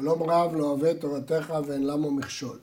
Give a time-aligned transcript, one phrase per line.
[0.00, 2.58] שלום רב לא אוהב תורתך ואין למו מכשול.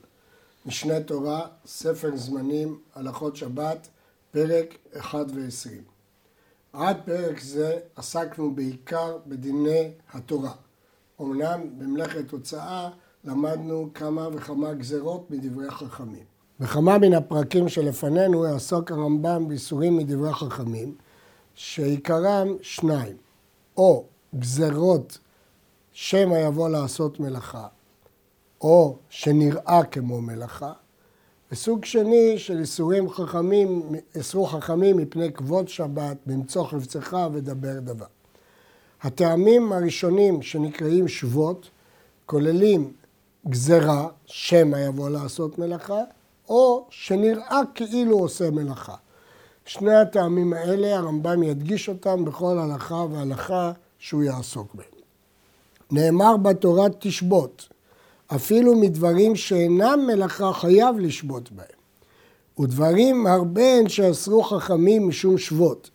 [0.66, 3.88] משנה תורה, ספר זמנים, הלכות שבת,
[4.30, 5.70] פרק 1 ו-20.
[6.72, 10.52] עד פרק זה עסקנו בעיקר בדיני התורה.
[11.20, 12.90] אמנם במלאכת הוצאה
[13.24, 16.24] למדנו כמה וכמה גזרות מדברי חכמים.
[16.60, 20.94] בכמה מן הפרקים שלפנינו יעסוק הרמב"ם באיסורים מדברי חכמים,
[21.54, 23.16] שעיקרם שניים,
[23.76, 24.04] או
[24.38, 25.18] גזרות
[25.98, 27.66] שמא יבוא לעשות מלאכה,
[28.60, 30.72] או שנראה כמו מלאכה,
[31.52, 33.82] וסוג שני של איסורים חכמים,
[34.14, 38.06] איסרו חכמים מפני כבוד שבת, במצוא חפצך ודבר דבר.
[39.02, 41.70] הטעמים הראשונים שנקראים שבות,
[42.26, 42.92] כוללים
[43.48, 46.00] גזרה, שמא יבוא לעשות מלאכה,
[46.48, 48.94] או שנראה כאילו עושה מלאכה.
[49.64, 54.95] שני הטעמים האלה, הרמב"ם ידגיש אותם בכל הלכה והלכה שהוא יעסוק בהם.
[55.90, 57.68] נאמר בתורה תשבות,
[58.34, 61.66] אפילו מדברים שאינם מלאכה חייב לשבות בהם.
[62.60, 65.90] ודברים הרבה הן שאסרו חכמים משום שבות.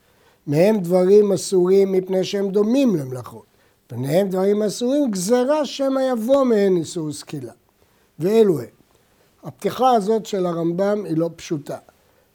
[0.46, 3.44] מהם דברים אסורים מפני שהם דומים למלאכות.
[3.86, 7.52] פניהם דברים אסורים, גזרה שמא יבוא מהן איסור סקילה.
[8.18, 8.66] ואלו הם.
[9.44, 11.76] הפתיחה הזאת של הרמב"ם היא לא פשוטה.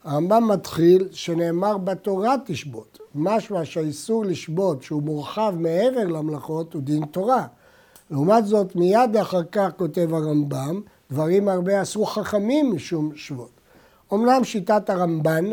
[0.07, 2.99] הרמב"ם מתחיל שנאמר בתורה תשבות.
[3.15, 7.47] משמע שהאיסור לשבות שהוא מורחב מעבר למלאכות הוא דין תורה.
[8.11, 13.49] לעומת זאת מיד אחר כך כותב הרמב"ם דברים הרבה עשו חכמים משום שבות.
[14.13, 15.45] אמנם שיטת הרמב"ן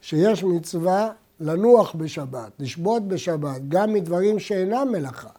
[0.00, 5.30] שיש מצווה לנוח בשבת, לשבות בשבת, גם מדברים שאינם מלאכה.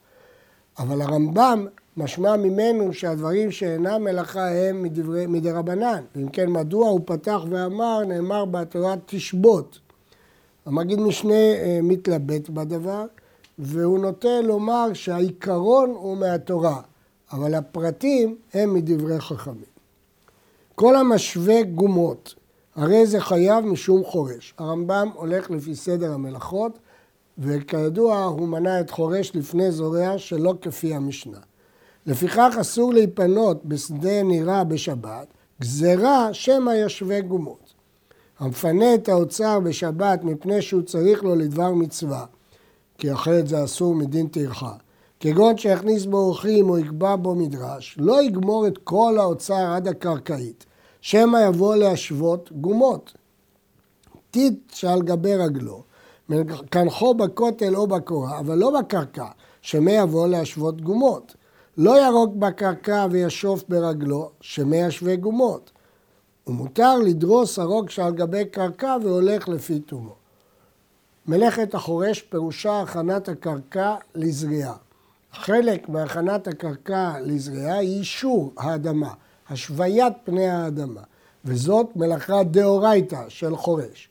[0.80, 6.03] אבל הרמב"ם משמע ממנו שהדברים שאינם מלאכה הם מדברי, מדרבנן.
[6.16, 9.80] ואם כן, מדוע הוא פתח ואמר, נאמר בתורה תשבות.
[10.66, 13.06] המגיד משנה אה, מתלבט בדבר,
[13.59, 16.81] והוא נוטה לומר שהעיקרון הוא מהתורה,
[17.31, 19.72] אבל הפרטים הם מדברי חכמים.
[20.75, 22.36] כל המשווה גומות,
[22.75, 24.53] הרי זה חייב משום חורש.
[24.58, 26.80] הרמב"ם הולך לפי סדר המלאכות,
[27.38, 31.40] וכידוע הוא מנה את חורש לפני זורע שלא כפי המשנה.
[32.06, 35.28] לפיכך אסור להיפנות בשדה נירה בשבת,
[35.62, 37.73] גזרה שמא ישווה גומות.
[38.39, 42.25] המפנה את האוצר בשבת מפני שהוא צריך לו לדבר מצווה,
[42.97, 44.73] כי אחרת זה אסור מדין טרחה.
[45.19, 50.66] כגון שיכניס בו אורחים או יקבע בו מדרש, לא יגמור את כל האוצר עד הקרקעית,
[51.01, 53.13] שמא יבוא להשוות גומות.
[54.31, 55.83] טיט שעל גבי רגלו,
[56.69, 59.28] קנחו בכותל או בקורה, אבל לא בקרקע,
[59.62, 61.35] שמא יבוא להשוות גומות.
[61.78, 65.72] לא ירוק בקרקע וישוף ברגלו, שמא ישווה גומות.
[66.48, 70.16] ומותר לדרוס הרוק שעל גבי קרקע והולך לפי תומו.
[71.28, 74.76] מלאכת החורש פירושה הכנת הקרקע לזריעה.
[75.34, 79.14] חלק מהכנת הקרקע לזריעה היא אישור האדמה,
[79.50, 81.02] השוויית פני האדמה,
[81.46, 84.10] וזאת מלאכה דאורייתא של חורש.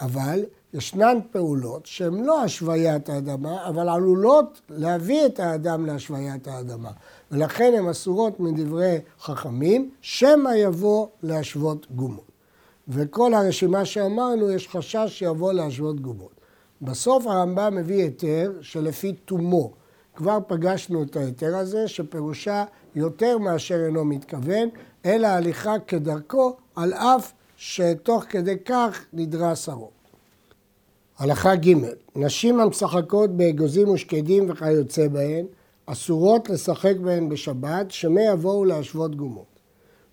[0.00, 6.90] אבל ישנן פעולות שהן לא השוויית האדמה, אבל עלולות להביא את האדם להשוויית האדמה.
[7.32, 12.28] ולכן הן אסורות מדברי חכמים, שמא יבוא להשוות גומות.
[12.88, 16.40] וכל הרשימה שאמרנו, יש חשש שיבוא להשוות גומות.
[16.82, 19.72] בסוף הרמב"ם מביא היתר שלפי תומו.
[20.14, 22.64] כבר פגשנו את ההיתר הזה, שפירושה
[22.94, 24.68] יותר מאשר אינו מתכוון,
[25.04, 29.97] אלא הליכה כדרכו, על אף שתוך כדי כך נדרס הרוב.
[31.18, 31.74] הלכה ג'
[32.16, 35.46] נשים המשחקות באגוזים ושקדים וכיוצא בהן,
[35.86, 39.58] אסורות לשחק בהן בשבת, שמא יבואו להשוות גומות.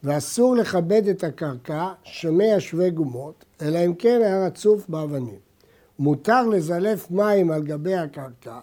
[0.04, 5.40] ואסור לכבד את הקרקע, שמא ישווה גומות, אלא אם כן היה רצוף באבנים.
[6.00, 8.60] מותר לזלף מים על גבי הקרקע,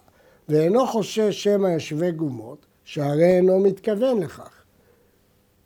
[0.49, 4.62] ואינו חושש שמא ישווה גומות, שהרי אינו מתכוון לכך.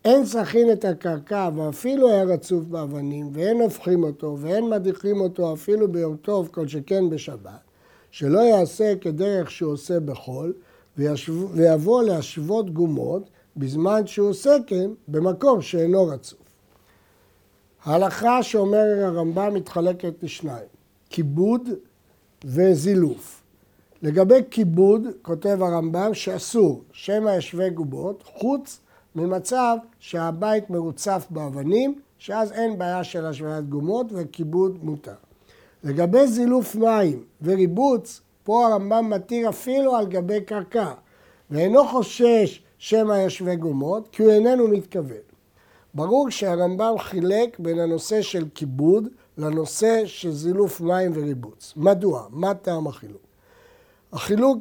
[0.06, 5.92] אין צריכים את הקרקע ואפילו היה רצוף באבנים, ואין הופכים אותו, ואין מדיחים אותו אפילו
[5.92, 7.60] ביום טוב, כל שכן בשבת,
[8.10, 10.52] שלא יעשה כדרך שהוא עושה בחול,
[10.96, 16.38] ויבוא להשוות גומות בזמן שהוא עושה כן במקום שאינו רצוף.
[17.84, 20.68] ההלכה שאומר הרמב"ם מתחלקת לשניים.
[21.10, 21.68] כיבוד
[22.44, 23.42] וזילוף.
[24.02, 28.80] לגבי כיבוד, כותב הרמב"ם שאסור שמא ישווה גובות, חוץ
[29.16, 35.14] ממצב שהבית מרוצף באבנים, שאז אין בעיה של השוויית גומות וכיבוד מותר.
[35.84, 40.92] לגבי זילוף מים וריבוץ, פה הרמב"ם מתיר אפילו על גבי קרקע,
[41.50, 45.26] ואינו חושש שמא ישווה גומות, כי הוא איננו מתכוון.
[45.94, 49.08] ברור שהרמב"ם חילק בין הנושא של כיבוד
[49.38, 51.72] לנושא של זילוף מים וריבוץ.
[51.76, 52.26] מדוע?
[52.30, 53.22] מה טעם החילוק?
[54.12, 54.58] החילוק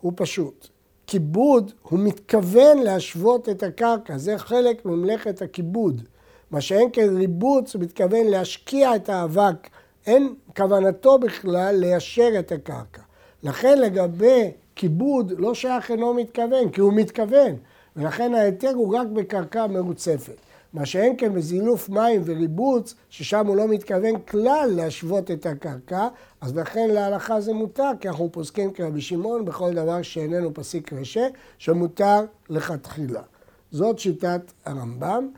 [0.00, 0.68] הוא פשוט.
[1.06, 6.02] כיבוד, הוא מתכוון להשוות את הקרקע, זה חלק ממלאכת הכיבוד.
[6.50, 9.68] מה שאין כן ריבוץ, הוא מתכוון להשקיע את האבק,
[10.06, 13.02] אין כוונתו בכלל ליישר את הקרקע.
[13.42, 17.56] לכן לגבי כיבוד לא שייך אינו מתכוון, כי הוא מתכוון,
[17.96, 20.36] ולכן ההיתר הוא רק בקרקע מרוצפת.
[20.76, 26.08] מה שאין כן בזילוף מים וריבוץ, ששם הוא לא מתכוון כלל להשוות את הקרקע,
[26.40, 31.26] אז לכן להלכה זה מותר, כי אנחנו פוסקים כרבי שמעון בכל דבר שאיננו פסיק רשע,
[31.58, 33.22] שמותר לכתחילה.
[33.70, 35.28] זאת שיטת הרמב"ם.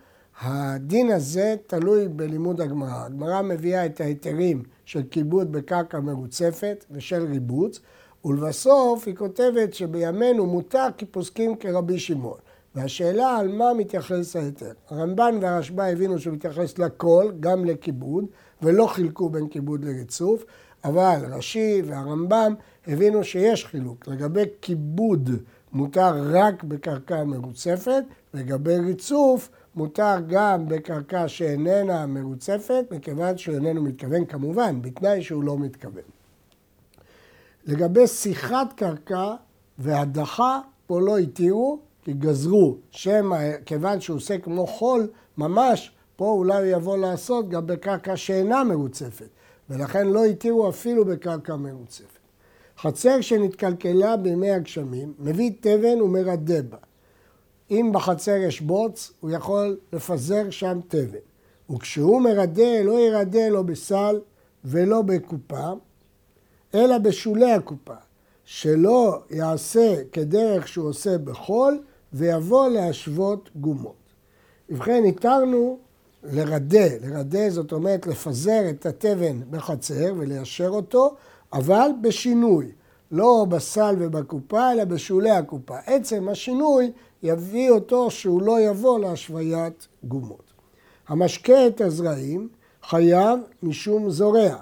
[0.41, 3.05] הדין הזה תלוי בלימוד הגמרא.
[3.05, 7.81] הגמרא מביאה את ההיתרים של כיבוד בקרקע מרוצפת ושל ריבוץ,
[8.25, 12.39] ולבסוף היא כותבת שבימינו מותר כי פוסקים כרבי שמעון.
[12.79, 14.73] והשאלה על מה מתייחס ההיתר.
[14.91, 18.25] הרמב"ן והרשב"א הבינו שהוא מתייחס לכל, גם לכיבוד,
[18.63, 20.45] ולא חילקו בין כיבוד לריצוף,
[20.85, 22.55] אבל רש"י והרמב"ם
[22.87, 24.09] הבינו שיש חילוק.
[24.09, 25.31] לגבי כיבוד
[25.73, 28.03] מותר רק בקרקע מרוצפת,
[28.35, 35.59] לגבי ריצוף מותר גם בקרקע שאיננה מרוצפת, מכיוון שהוא איננו מתכוון כמובן, בתנאי שהוא לא
[35.59, 36.03] מתכוון.
[37.67, 39.35] לגבי שיחת קרקע
[39.79, 45.09] והדחה, פה לא התירו, גזרו, שמא כיוון שהוא עושה כמו חול
[45.39, 49.29] ממש, פה אולי הוא יבוא לעשות גם בקרקע שאינה מרוצפת,
[49.71, 52.19] ולכן לא התירו אפילו בקרקע מרוצפת.
[52.79, 56.77] חצר שנתקלקלה בימי הגשמים, מביא תבן ומרדה בה.
[57.71, 61.19] אם בחצר יש בוץ, הוא יכול לפזר שם תבן.
[61.71, 64.21] וכשהוא מרדה, לא ירדה לא בסל
[64.65, 65.73] ולא בקופה,
[66.75, 67.95] אלא בשולי הקופה,
[68.45, 71.83] שלא יעשה כדרך שהוא עושה בחול,
[72.13, 73.95] ויבוא להשוות גומות.
[74.71, 75.79] ובכן, התרנו
[76.25, 81.15] לרדה, לרדה זאת אומרת לפזר את התבן בחצר וליישר אותו,
[81.53, 82.73] אבל בשינוי,
[83.11, 85.77] לא בסל ובקופה, אלא בשולי הקופה.
[85.87, 90.53] עצם השינוי יביא אותו שהוא לא יבוא להשוויית גומות.
[91.09, 92.49] המשקה את הזרעים
[92.83, 94.57] חייב משום זורע.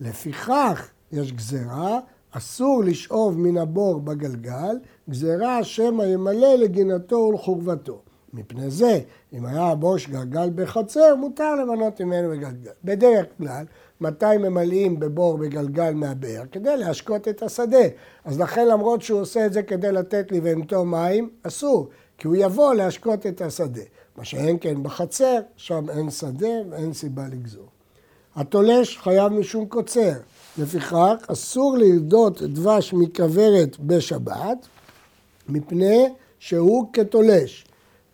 [0.00, 2.00] לפיכך יש גזרה,
[2.36, 4.76] אסור לשאוב מן הבור בגלגל,
[5.10, 8.00] גזרה שמא ימלא לגינתו ולחורבתו.
[8.32, 9.00] מפני זה,
[9.32, 12.70] אם היה הבוש גלגל בחצר, מותר למנות ממנו בגלגל.
[12.84, 13.64] בדרך כלל,
[14.00, 16.42] מתי ממלאים בבור בגלגל מהבאר?
[16.52, 17.86] כדי להשקות את השדה.
[18.24, 21.88] אז לכן למרות שהוא עושה את זה כדי לתת לבהמתו מים, אסור,
[22.18, 23.82] כי הוא יבוא להשקות את השדה.
[24.16, 27.73] מה שאין כן בחצר, שם אין שדה ואין סיבה לגזור.
[28.36, 30.12] התולש חייב משום קוצר.
[30.58, 34.66] לפיכך אסור לרדות דבש מכוורת בשבת,
[35.48, 36.08] מפני
[36.38, 37.64] שהוא כתולש.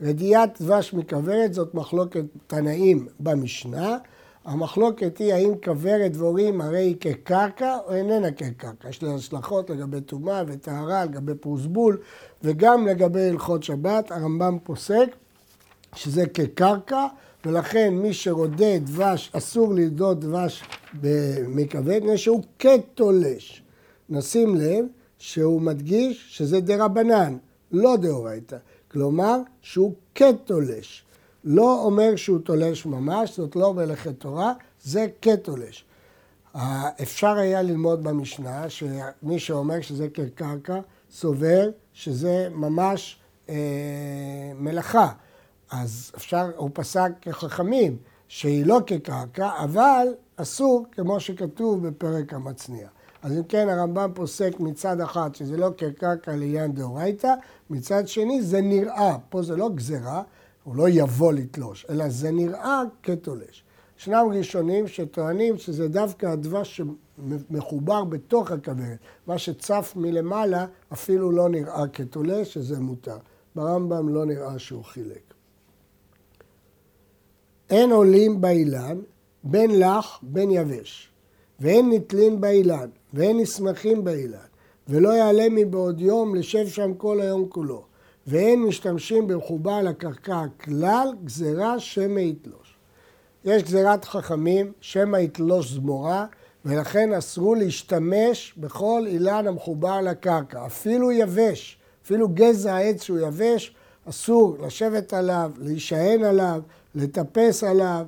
[0.00, 3.98] רדיית דבש מכוורת זאת מחלוקת תנאים במשנה.
[4.44, 8.88] המחלוקת היא האם כוורת דבורים הרי היא כקרקע או איננה כקרקע.
[8.88, 11.98] יש לה השלכות לגבי טומאה וטהרה, לגבי פרוסבול
[12.42, 14.10] וגם לגבי הלכות שבת.
[14.10, 15.16] הרמב"ם פוסק
[15.94, 17.06] שזה כקרקע
[17.44, 20.62] ולכן מי שרודה דבש, אסור לרדות דבש
[21.48, 23.62] מכוורת, מפני שהוא כתולש.
[24.08, 24.84] נשים לב
[25.18, 27.36] שהוא מדגיש שזה דה רבנן,
[27.72, 28.56] לא דאורייתא.
[28.90, 31.04] כלומר, שהוא כתולש.
[31.44, 34.52] לא אומר שהוא תולש ממש, זאת לא מלאכת תורה,
[34.82, 35.84] זה כתולש.
[37.02, 43.54] אפשר היה ללמוד במשנה שמי שאומר שזה כקרקע, סובר שזה ממש אה,
[44.54, 45.08] מלאכה.
[45.70, 47.96] אז אפשר, הוא פסק כחכמים
[48.28, 50.06] שהיא לא כקרקע, אבל
[50.36, 52.88] אסור כמו שכתוב בפרק המצניע.
[53.22, 57.34] אז אם כן הרמב"ם פוסק מצד אחד שזה לא כקרקע לעניין דאורייתא,
[57.70, 60.22] מצד שני זה נראה, פה זה לא גזרה,
[60.64, 63.64] הוא לא יבוא לתלוש, אלא זה נראה כתולש.
[63.98, 71.88] ישנם ראשונים שטוענים שזה דווקא הדבש שמחובר בתוך הכוורת, מה שצף מלמעלה אפילו לא נראה
[71.88, 73.16] כתולש, שזה מותר.
[73.54, 75.29] ברמב"ם לא נראה שהוא חילק.
[77.70, 78.98] אין עולים באילן,
[79.44, 81.08] בין לח בין יבש,
[81.60, 84.38] ואין נתלין באילן, ואין נסמכים באילן,
[84.88, 87.84] ולא יעלה מבעוד יום לשב שם כל היום כולו,
[88.26, 92.76] ואין משתמשים במחובה לקרקע כלל, גזירה שמא יתלוש.
[93.44, 96.26] יש גזירת חכמים, שמא יתלוש זמורה,
[96.64, 103.74] ולכן אסרו להשתמש בכל אילן המחובר לקרקע, אפילו יבש, אפילו גזע העץ שהוא יבש,
[104.08, 106.62] אסור לשבת עליו, להישען עליו,
[106.94, 108.06] לטפס עליו,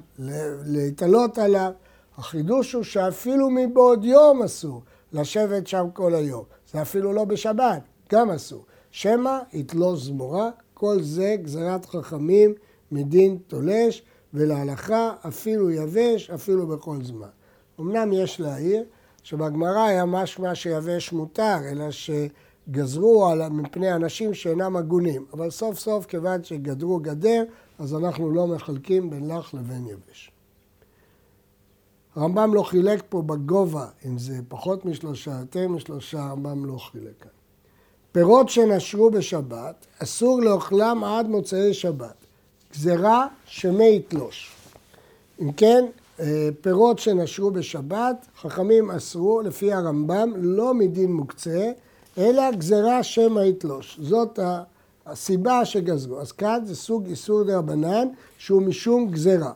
[0.66, 1.72] להתעלות עליו.
[2.16, 6.44] החידוש הוא שאפילו מבעוד יום אסור לשבת שם כל היום.
[6.72, 8.64] זה אפילו לא בשבת, גם אסור.
[8.90, 12.54] שמא יתלוש זמורה, כל זה גזירת חכמים
[12.92, 14.02] מדין תולש,
[14.34, 17.28] ולהלכה אפילו יבש, אפילו בכל זמן.
[17.80, 18.84] אמנם יש להעיר
[19.22, 21.84] שבגמרא היה משמע שיבש מותר, אלא
[22.70, 27.44] גזרו על, מפני אנשים שאינם הגונים, אבל סוף סוף כיוון שגדרו גדר,
[27.78, 30.30] אז אנחנו לא מחלקים בין לח לבין יבש.
[32.16, 37.30] הרמב"ם לא חילק פה בגובה, אם זה פחות משלושה, יותר משלושה, הרמב"ם לא חילק כאן.
[38.12, 42.14] פירות שנשרו בשבת, אסור לאוכלם עד מוצאי שבת.
[42.72, 44.52] גזרה שמי יתלוש.
[45.40, 45.84] אם כן,
[46.20, 51.72] אה, פירות שנשרו בשבת, חכמים אסרו, לפי הרמב"ם, לא מדין מוקצה,
[52.18, 53.98] אלא גזרה שמא יתלוש.
[54.02, 54.38] זאת
[55.06, 56.20] הסיבה שגזרו.
[56.20, 59.52] אז כאן זה סוג איסור דרבנן שהוא משום גזרה.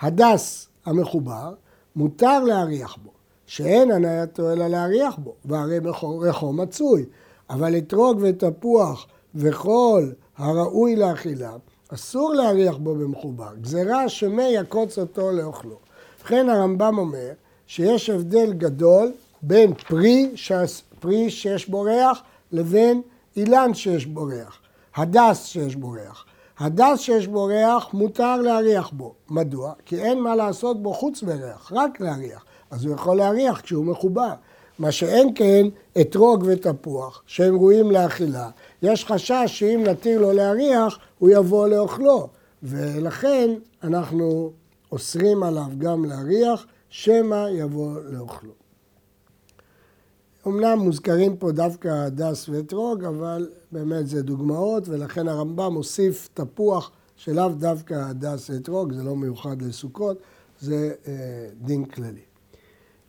[0.00, 1.54] הדס המחובר,
[1.96, 3.10] מותר להריח בו,
[3.46, 5.78] שאין הנייתו אלא להריח בו, והרי
[6.20, 7.04] ריחו מצוי.
[7.50, 11.52] אבל אתרוג ותפוח וכל הראוי לאכילה,
[11.88, 13.50] אסור להריח בו במחובר.
[13.60, 15.78] גזירה שמי יקוץ אותו לאוכלו.
[16.20, 17.30] ובכן הרמב"ם אומר
[17.66, 20.30] שיש הבדל גדול בין פרי,
[21.00, 23.02] פרי שיש בו ריח לבין
[23.36, 24.58] אילן שיש בו ריח,
[24.96, 26.24] הדס שיש בו ריח.
[26.58, 29.14] הדס שיש בו ריח מותר להריח בו.
[29.30, 29.72] מדוע?
[29.84, 32.44] כי אין מה לעשות בו חוץ מריח, רק להריח.
[32.70, 34.32] אז הוא יכול להריח כשהוא מחובר.
[34.78, 35.66] מה שאין כן
[36.00, 38.50] אתרוג ותפוח, שהם ראויים לאכילה.
[38.82, 42.28] יש חשש שאם נתיר לו להריח, הוא יבוא לאוכלו.
[42.62, 43.50] ולכן
[43.84, 44.52] אנחנו
[44.92, 48.63] אוסרים עליו גם להריח, שמא יבוא לאוכלו.
[50.46, 57.48] אמנם מוזכרים פה דווקא הדס ואתרוג, אבל באמת זה דוגמאות, ולכן הרמב"ם מוסיף תפוח שלאו
[57.48, 60.18] דווקא הדס ואתרוג, זה לא מיוחד לסוכות,
[60.60, 61.12] זה אה,
[61.60, 62.20] דין כללי.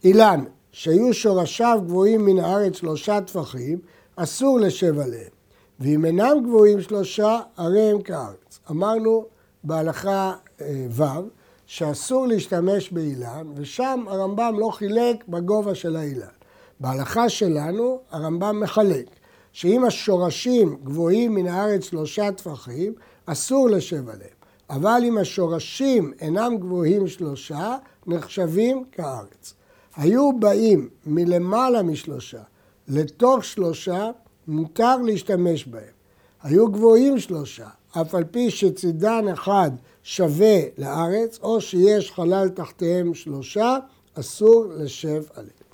[0.04, 3.80] אילן, שהיו שורשיו גבוהים מן הארץ שלושה טפחים,
[4.16, 5.32] אסור לשב עליהם.
[5.80, 8.60] ואם אינם גבוהים שלושה, הרי הם כארץ.
[8.72, 9.26] אמרנו
[9.64, 11.30] בהלכה אה, ו'
[11.66, 16.35] שאסור להשתמש באילן, ושם הרמב"ם לא חילק בגובה של האילן.
[16.80, 19.10] בהלכה שלנו הרמב"ם מחלק,
[19.52, 22.94] שאם השורשים גבוהים מן הארץ שלושה טפחים,
[23.26, 24.36] אסור לשב עליהם.
[24.70, 27.76] אבל אם השורשים אינם גבוהים שלושה,
[28.08, 29.54] נחשבים כארץ.
[29.96, 32.42] היו באים מלמעלה משלושה
[32.88, 34.10] לתוך שלושה,
[34.48, 35.94] מותר להשתמש בהם.
[36.44, 37.68] היו גבוהים שלושה,
[38.02, 39.72] אף על פי שצידן אחד
[40.04, 43.78] שווה לארץ, או שיש חלל תחתיהם שלושה,
[44.20, 45.65] אסור לשב עליהם.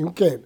[0.00, 0.36] אם כן,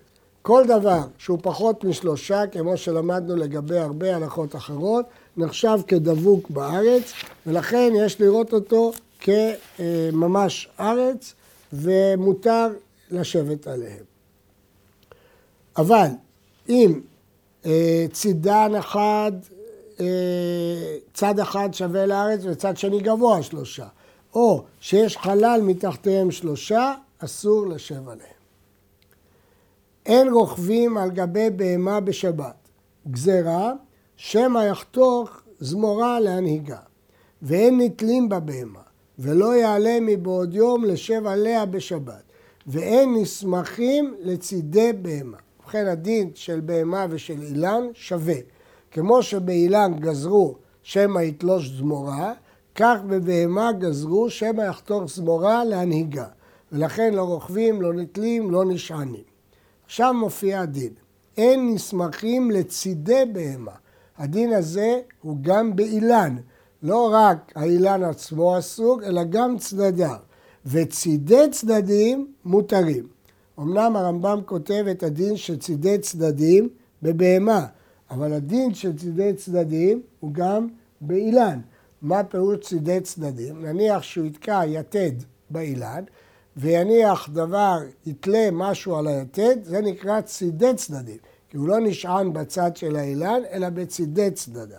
[0.42, 5.06] כל דבר שהוא פחות משלושה, כמו שלמדנו לגבי הרבה הלכות אחרות,
[5.37, 7.12] נחשב כדבוק בארץ,
[7.46, 11.34] ולכן יש לראות אותו כממש ארץ,
[11.73, 12.66] ומותר
[13.11, 14.04] לשבת עליהם.
[15.76, 16.08] אבל
[16.68, 17.00] אם
[17.66, 19.32] אה, צידן אחד,
[20.00, 23.87] אה, צד אחד שווה לארץ וצד שני גבוה שלושה,
[24.34, 28.34] או שיש חלל מתחתיהם שלושה, אסור לשב עליהם.
[30.06, 32.68] אין רוכבים על גבי בהמה בשבת.
[33.11, 33.73] גזרה,
[34.16, 35.30] שמא יחתוך
[35.61, 36.78] זמורה להנהיגה.
[37.42, 38.82] ואין נתלים בבהמה,
[39.18, 42.23] ולא יעלה מבעוד יום לשב עליה בשבת.
[42.66, 45.37] ואין נסמכים לצידי בהמה.
[45.61, 48.37] ובכן הדין של בהמה ושל אילן שווה.
[48.90, 52.32] כמו שבאילן גזרו שמא יתלוש זמורה,
[52.75, 56.26] כך בבהמה גזרו שמא יחתוך זמורה להנהיגה.
[56.73, 59.34] ולכן לא רוכבים, לא נתלים, לא נשענים.
[59.87, 60.93] עכשיו מופיע הדין.
[61.37, 63.73] אין נסמכים לצידי בהמה.
[64.19, 66.37] הדין הזה הוא גם באילן.
[66.83, 70.17] לא רק האילן עצמו אסור, אלא גם צדדיו.
[70.67, 73.07] וצידי צדדים מותרים.
[73.59, 76.69] אמנם הרמב"ם כותב את הדין של צידי צדדים
[77.03, 77.67] בבהמה,
[78.11, 80.69] אבל הדין של צידי צדדים הוא גם
[81.00, 81.61] באילן.
[82.03, 83.64] מה פירוש צידי צדדים?
[83.64, 85.12] נניח שהוא יתקע יתד
[85.50, 86.05] באילן,
[86.56, 91.18] ויניח דבר, יתלה משהו על היתד, זה נקרא צידי צדדים,
[91.49, 94.78] כי הוא לא נשען בצד של האילן, אלא בצידי צדדיו.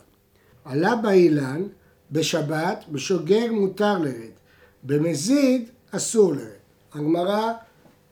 [0.65, 1.63] עלה באילן,
[2.11, 4.35] בשבת, בשוגר מותר לרד.
[4.83, 6.45] במזיד אסור לרד.
[6.93, 7.53] הגמרא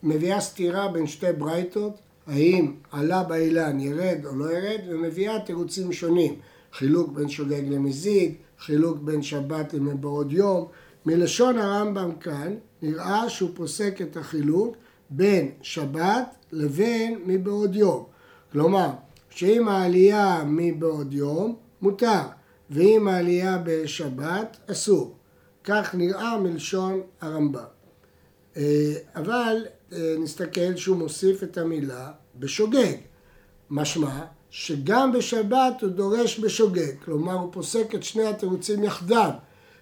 [0.04, 1.94] מביאה סתירה בין שתי ברייתות,
[2.28, 6.36] האם עלה באילן ירד או לא ירד, ומביאה תירוצים שונים,
[6.74, 10.66] חילוק בין שוגג למזיד, חילוק בין שבת למבעוד יום.
[11.06, 14.76] מלשון הרמב"ם כאן נראה שהוא פוסק את החילוק
[15.10, 18.06] בין שבת לבין מבעוד יום.
[18.52, 18.90] כלומר,
[19.30, 22.22] שאם העלייה מבעוד יום מותר,
[22.70, 25.16] ואם העלייה בשבת אסור.
[25.64, 27.64] כך נראה מלשון הרמב"ם.
[28.58, 32.96] אה, אבל אה, נסתכל שהוא מוסיף את המילה בשוגג.
[33.70, 39.32] משמע שגם בשבת הוא דורש בשוגג, כלומר הוא פוסק את שני התירוצים יחדיו,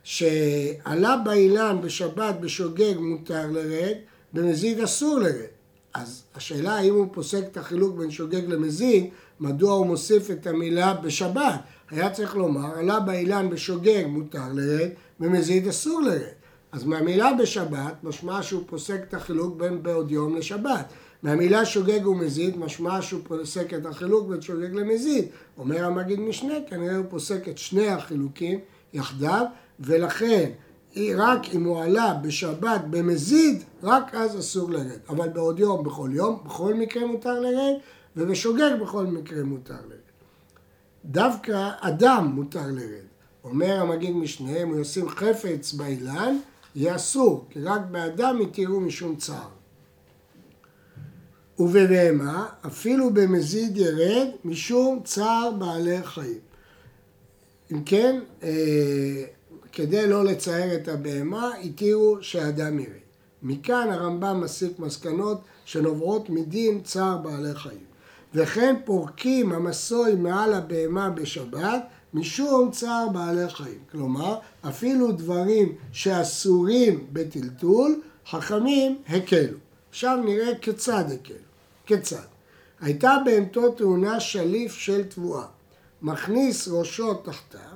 [0.03, 3.95] שעלה באילן בשבת בשוגג מותר לרד,
[4.33, 5.51] במזיד אסור לרד.
[5.93, 10.93] אז השאלה האם הוא פוסק את החילוק בין שוגג למזיד, מדוע הוא מוסיף את המילה
[10.93, 11.59] בשבת?
[11.89, 14.89] היה צריך לומר, עלה באילן בשוגג מותר לרד,
[15.19, 16.41] במזיד אסור לרד.
[16.71, 20.85] אז מהמילה בשבת משמע שהוא פוסק את החילוק בין בעוד יום לשבת.
[21.23, 25.25] מהמילה שוגג ומזיד משמע שהוא פוסק את החילוק בין שוגג למזיד.
[25.57, 28.59] אומר המגיד משנה, כנראה הוא פוסק את שני החילוקים
[28.93, 29.45] יחדיו,
[29.81, 30.51] ולכן
[31.15, 34.99] רק אם הוא עלה בשבת במזיד, רק אז אסור לרד.
[35.09, 37.73] אבל בעוד יום, בכל יום, בכל מקרה מותר לרד,
[38.15, 40.01] ובשוגג בכל מקרה מותר לרד.
[41.05, 43.05] דווקא אדם מותר לרד.
[43.43, 46.37] אומר המגיד משנה, אם ישים חפץ באילן,
[46.75, 49.49] יהיה אסור, כי רק באדם יתירו משום צער.
[51.59, 56.39] ובבהמה, אפילו במזיד ירד משום צער בעלי חיים.
[57.71, 59.23] אם כן, אה,
[59.71, 63.01] כדי לא לצייר את הבהמה, התירו שאדם ירד.
[63.43, 67.91] מכאן הרמב"ם מסיק מסקנות שנובעות מדין צער בעלי חיים.
[68.33, 73.79] וכן פורקים המסוי מעל הבהמה בשבת משום צער בעלי חיים.
[73.91, 74.37] כלומר,
[74.67, 79.57] אפילו דברים שאסורים בטלטול, חכמים הקלו.
[79.89, 81.35] עכשיו נראה כיצד הקלו.
[81.85, 82.25] כיצד?
[82.81, 85.45] הייתה בהמתו תאונה שליף של תבואה.
[86.01, 87.70] מכניס ראשו תחתיו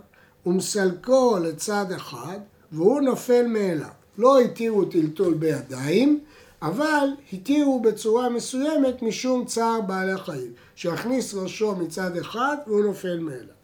[0.46, 2.40] ומסלקו לצד אחד
[2.72, 3.90] והוא נופל מאליו.
[4.18, 6.20] לא התירו טלטול בידיים,
[6.62, 13.56] אבל התירו בצורה מסוימת משום צער בעלי חיים, שיכניס ראשו מצד אחד והוא נופל מאליו.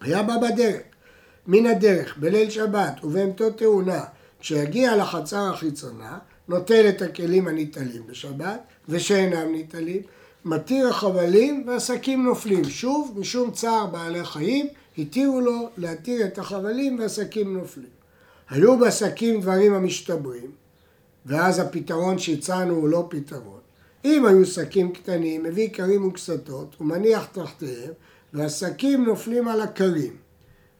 [0.00, 0.82] היה בא בדרך,
[1.46, 4.04] מן הדרך, בליל שבת ובהמתו תאונה,
[4.40, 10.02] כשיגיע לחצר החיצונה, נוטל את הכלים הניטלים בשבת ושאינם ניטלים,
[10.44, 12.64] מתיר החבלים והשקים נופלים.
[12.64, 14.66] שוב, משום צער בעלי חיים,
[14.98, 17.98] התירו לו להתיר את החבלים והשקים נופלים.
[18.50, 20.50] היו בשקים דברים המשתברים,
[21.26, 23.58] ואז הפתרון שהצענו הוא לא פתרון.
[24.04, 27.92] אם היו שקים קטנים, מביא כרים וקסתות ומניח תחתיהם,
[28.32, 30.16] והשקים נופלים על הכרים.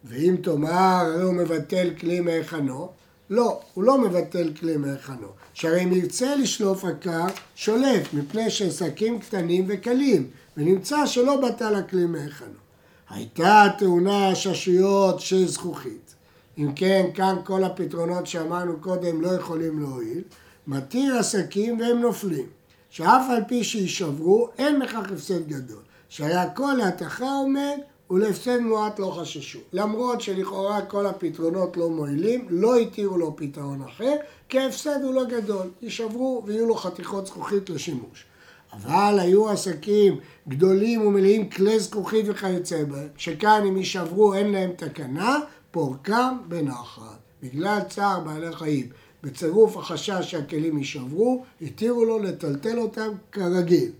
[0.04, 2.88] ואם תאמר, הרי הוא מבטל כלי מהיכנו,
[3.30, 5.28] לא, הוא לא מבטל כלי מהיכנו.
[5.54, 12.67] שהרי אם ירצה לשלוף הקר, שולף, מפני ששקים קטנים וקלים, ונמצא שלא בטל הכלי מהיכנו.
[13.10, 16.14] הייתה תאונה ששויות של זכוכית.
[16.58, 20.22] אם כן, כאן כל הפתרונות שאמרנו קודם לא יכולים להועיל.
[20.66, 22.46] מתיר עסקים והם נופלים.
[22.90, 25.82] שאף על פי שיישברו, אין בכך הפסד גדול.
[26.08, 27.78] שהיה כל להתכה עומד
[28.10, 29.58] ולהפסד מועט לא חששו.
[29.72, 34.16] למרות שלכאורה כל הפתרונות לא מועילים, לא התירו לו פתרון אחר,
[34.48, 35.70] כי ההפסד הוא לא גדול.
[35.82, 38.24] יישברו ויהיו לו חתיכות זכוכית לשימוש.
[38.72, 45.38] אבל היו עסקים גדולים ומלאים כלי זכוכית וכיוצא בהם, שכאן אם יישברו אין להם תקנה,
[45.70, 47.18] פורקם בנחת.
[47.42, 48.86] בגלל צער בעלי חיים,
[49.22, 53.90] בצירוף החשש שהכלים יישברו, התירו לו לטלטל אותם כרגיל.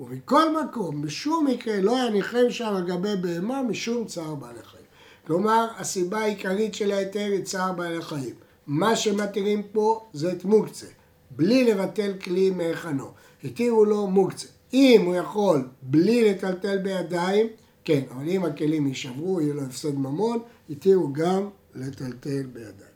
[0.00, 4.84] ומכל מקום, בשום מקרה לא יניחם שם על גבי בהמה משום צער בעלי חיים.
[5.26, 8.34] כלומר, הסיבה העיקרית של ההיתר היא צער בעלי חיים.
[8.66, 10.86] מה שמתירים פה זה את מוקצה,
[11.30, 13.10] בלי לבטל כלי מהיכנו.
[13.44, 14.48] התירו לו מוקצה.
[14.72, 17.46] אם הוא יכול בלי לטלטל בידיים,
[17.84, 20.38] כן, אבל אם הכלים יישברו, יהיה לו הפסד ממון,
[20.70, 22.88] התירו גם לטלטל בידיים.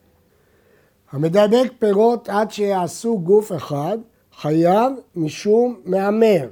[1.13, 3.99] המדבק פירות עד שיעשו גוף אחד,
[4.41, 6.49] חייב משום מהמר.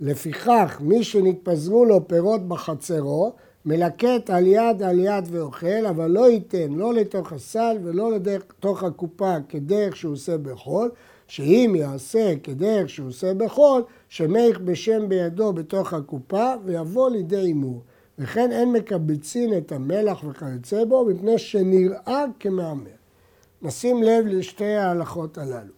[0.00, 3.32] לפיכך, מי שנתפזרו לו פירות בחצרו,
[3.64, 9.36] מלקט על יד על יד ואוכל, אבל לא ייתן לא לתוך הסל ולא לתוך הקופה
[9.48, 10.90] כדרך שהוא עושה בחול,
[11.28, 17.82] שאם יעשה כדרך שהוא עושה בחול, שמייך בשם בידו בתוך הקופה ויבוא לידי הימור.
[18.18, 22.90] וכן אין מקבצין את המלח וכיוצא בו, מפני שנראה כמהמר.
[23.62, 25.72] נשים לב לשתי ההלכות הללו.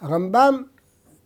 [0.00, 0.62] הרמב"ם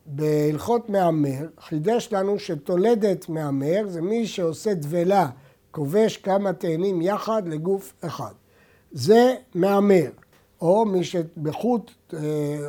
[0.05, 5.27] בהלכות מהמר חידש לנו שתולדת מהמר זה מי שעושה דבלה,
[5.71, 8.33] כובש כמה תאנים יחד לגוף אחד.
[8.91, 10.09] זה מהמר,
[10.61, 12.19] או מי שבחוט אה,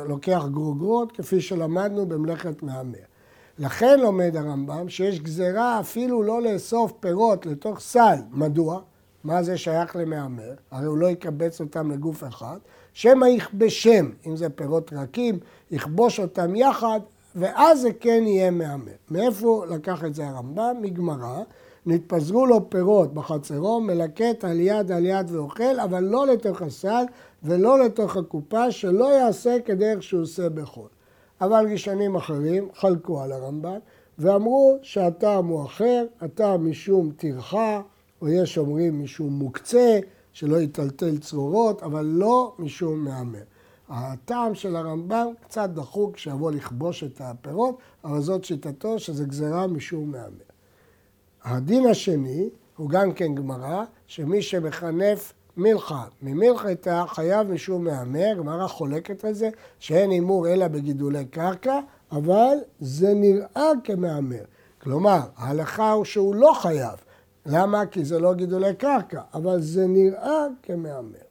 [0.07, 2.99] לוקח גרוגרות, כפי שלמדנו במלאכת מהמר.
[3.59, 8.15] לכן לומד הרמב"ם שיש גזרה אפילו לא לאסוף פירות לתוך סל.
[8.31, 8.79] מדוע?
[9.23, 10.53] מה זה שייך למהמר?
[10.71, 12.57] הרי הוא לא יקבץ אותם לגוף אחד.
[12.93, 15.39] שמא יכבשם, אם זה פירות רכים,
[15.71, 16.99] יכבוש אותם יחד,
[17.35, 18.91] ואז זה כן יהיה מהמר.
[19.11, 20.75] מאיפה לקח את זה הרמב"ם?
[20.81, 21.43] מגמרא.
[21.85, 27.03] נתפזרו לו פירות בחצרו, מלקט על יד על יד ואוכל, אבל לא לתוך הסל
[27.47, 30.87] ולא לתוך הקופה, שלא יעשה כדרך שהוא עושה בחול.
[31.41, 33.77] אבל ראשונים אחרים חלקו על הרמב"ם
[34.19, 37.81] ואמרו שהטעם הוא אחר, הטעם משום טרחה,
[38.21, 39.99] או יש אומרים משום מוקצה,
[40.33, 43.43] שלא יטלטל צרורות, אבל לא משום מהמר.
[43.89, 50.11] הטעם של הרמב"ם קצת דחוק שיבוא לכבוש את הפירות, אבל זאת שיטתו שזה גזרה משום
[50.11, 50.47] מהמר.
[51.43, 59.25] הדין השני הוא גם כן גמרא, שמי שמחנף מלכה ממלכתה חייב משום מהמר, גמרא חולקת
[59.25, 61.79] על זה, שאין הימור אלא בגידולי קרקע,
[62.11, 64.43] אבל זה נראה כמהמר.
[64.81, 66.95] כלומר, ההלכה הוא שהוא לא חייב.
[67.45, 67.85] למה?
[67.85, 71.27] כי זה לא גידולי קרקע, אבל זה נראה כמהמר.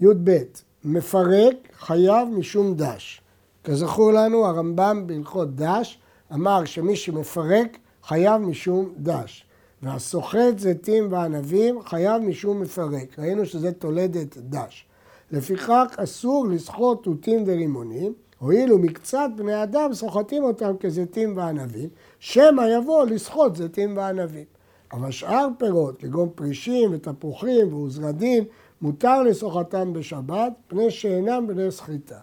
[0.00, 0.38] י"ב,
[0.84, 3.20] מפרק חייב משום דש.
[3.64, 5.98] כזכור לנו, הרמב"ם בהלכות דש
[6.32, 9.44] אמר שמי שמפרק חייב משום דש.
[9.82, 13.18] והסוחט זיתים וענבים חייב משום מפרק.
[13.18, 14.86] ראינו שזה תולדת דש.
[15.32, 23.04] לפיכך אסור לסחוט תותים ורימונים, הואיל ומקצת בני אדם סוחטים אותם כזיתים וענבים, שמא יבוא
[23.04, 24.44] לסחוט זיתים וענבים.
[24.92, 28.44] אבל שאר פירות, כגון פרישים ותפוחים ועוזרדין,
[28.82, 32.18] מותר לסוחתם בשבת, פני שאינם בני סחיטה.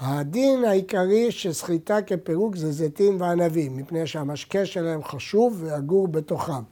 [0.00, 6.62] הדין העיקרי של סחיטה כפירוק זה זיתים וענבים, מפני שהמשקה שלהם חשוב ואגור בתוכם.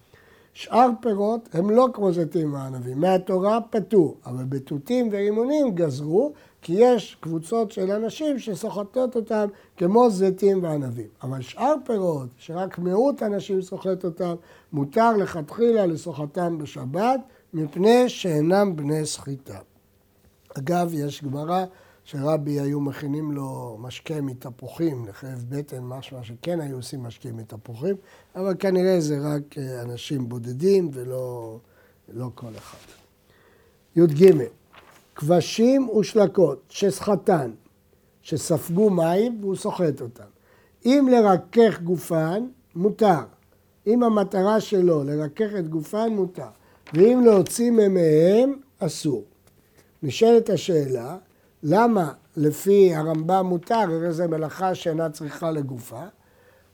[0.58, 7.16] שאר פירות הם לא כמו זיתים וענבים, מהתורה פטור, אבל בתותים ורימונים גזרו, כי יש
[7.20, 11.06] קבוצות של אנשים שסוחטות אותם כמו זיתים וענבים.
[11.22, 14.34] אבל שאר פירות, שרק מיעוט אנשים סוחט אותם,
[14.72, 17.20] מותר לכתחילה לסוחתם בשבת,
[17.54, 19.58] מפני שאינם בני סחיטה.
[20.58, 21.64] אגב, יש גמרא
[22.10, 27.96] שרבי היו מכינים לו משקה מתפוחים לכאב בטן, משמע שכן היו עושים משקה מתפוחים,
[28.36, 31.58] אבל כנראה זה רק אה, אנשים בודדים ולא
[32.08, 32.78] לא כל אחד.
[33.96, 34.32] י"ג
[35.14, 37.50] כבשים ושלקות שסחטן,
[38.22, 40.28] שספגו מים והוא סוחט אותם.
[40.84, 43.20] אם לרכך גופן, מותר.
[43.86, 46.48] אם המטרה שלו לרכך את גופן, מותר.
[46.94, 49.24] ואם להוציא ממיהם, אסור.
[50.02, 51.16] נשאלת השאלה,
[51.62, 56.02] למה לפי הרמב"ם מותר, הרי זו מלאכה שאינה צריכה לגופה,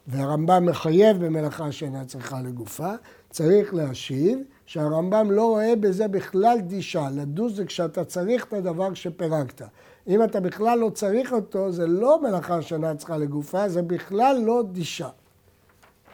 [0.07, 2.90] והרמב"ם מחייב במלאכה שאינה צריכה לגופה,
[3.31, 7.09] צריך להשיב שהרמב"ם לא רואה בזה בכלל דישה.
[7.14, 9.62] לדוש זה כשאתה צריך את הדבר שפירקת.
[10.09, 14.62] אם אתה בכלל לא צריך אותו, זה לא מלאכה שאינה צריכה לגופה, זה בכלל לא
[14.73, 15.09] דישה.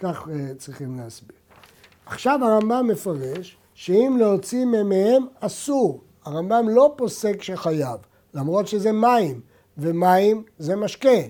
[0.00, 1.37] כך uh, צריכים להסביר.
[2.06, 6.00] עכשיו הרמב"ם מפרש שאם להוציא ממיהם אסור.
[6.24, 8.10] הרמב"ם לא פוסק שחייב.
[8.35, 9.40] למרות שזה מים,
[9.79, 11.21] ומים זה משקה,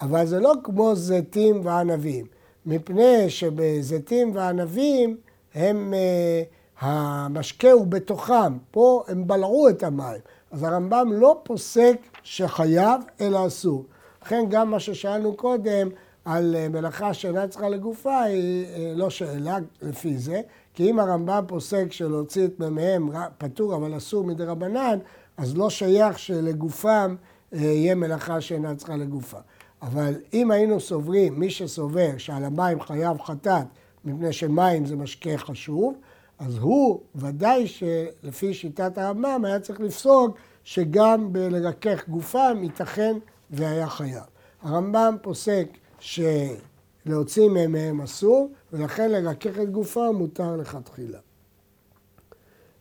[0.00, 2.26] אבל זה לא כמו זיתים וענבים,
[2.66, 5.16] מפני שבזיתים וענבים
[5.54, 13.00] הם, uh, המשקה הוא בתוכם, פה הם בלעו את המים, אז הרמב"ם לא פוסק שחייב
[13.20, 13.84] אלא אסור.
[14.22, 15.88] לכן גם מה ששאלנו קודם
[16.24, 20.40] על אה, מלאכה שאינה צריכה לגופה היא אה, לא שאלה לפי זה,
[20.74, 24.98] כי אם הרמב"ם פוסק שלהוציא את מימיהם פטור אבל אסור מדי רבנן,
[25.36, 27.16] אז לא שייך שלגופם
[27.52, 29.38] אה, יהיה מלאכה שאינה צריכה לגופה.
[29.82, 33.66] אבל אם היינו סוברים, מי שסובר שעל המים חייב חטאת,
[34.04, 35.94] מפני שמים זה משקה חשוב,
[36.38, 43.16] אז הוא ודאי שלפי שיטת הרמב"ם היה צריך לפסוק שגם בלרכך גופם ייתכן
[43.50, 44.24] והיה חייב.
[44.62, 45.68] הרמב"ם פוסק
[46.00, 51.18] שלהוציא מהם אסור, ולכן לרכך את גופם מותר לכתחילה.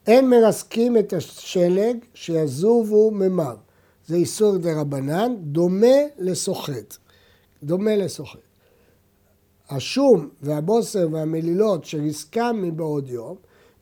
[0.08, 3.56] אין מרסקים את השלג שיזובו ממר.
[4.08, 6.98] זה איסור דה רבנן, דומה לסוחט.
[7.64, 8.40] דומה לסוחט.
[9.70, 13.36] השום והבוסר והמלילות שריסקם מבעוד יום,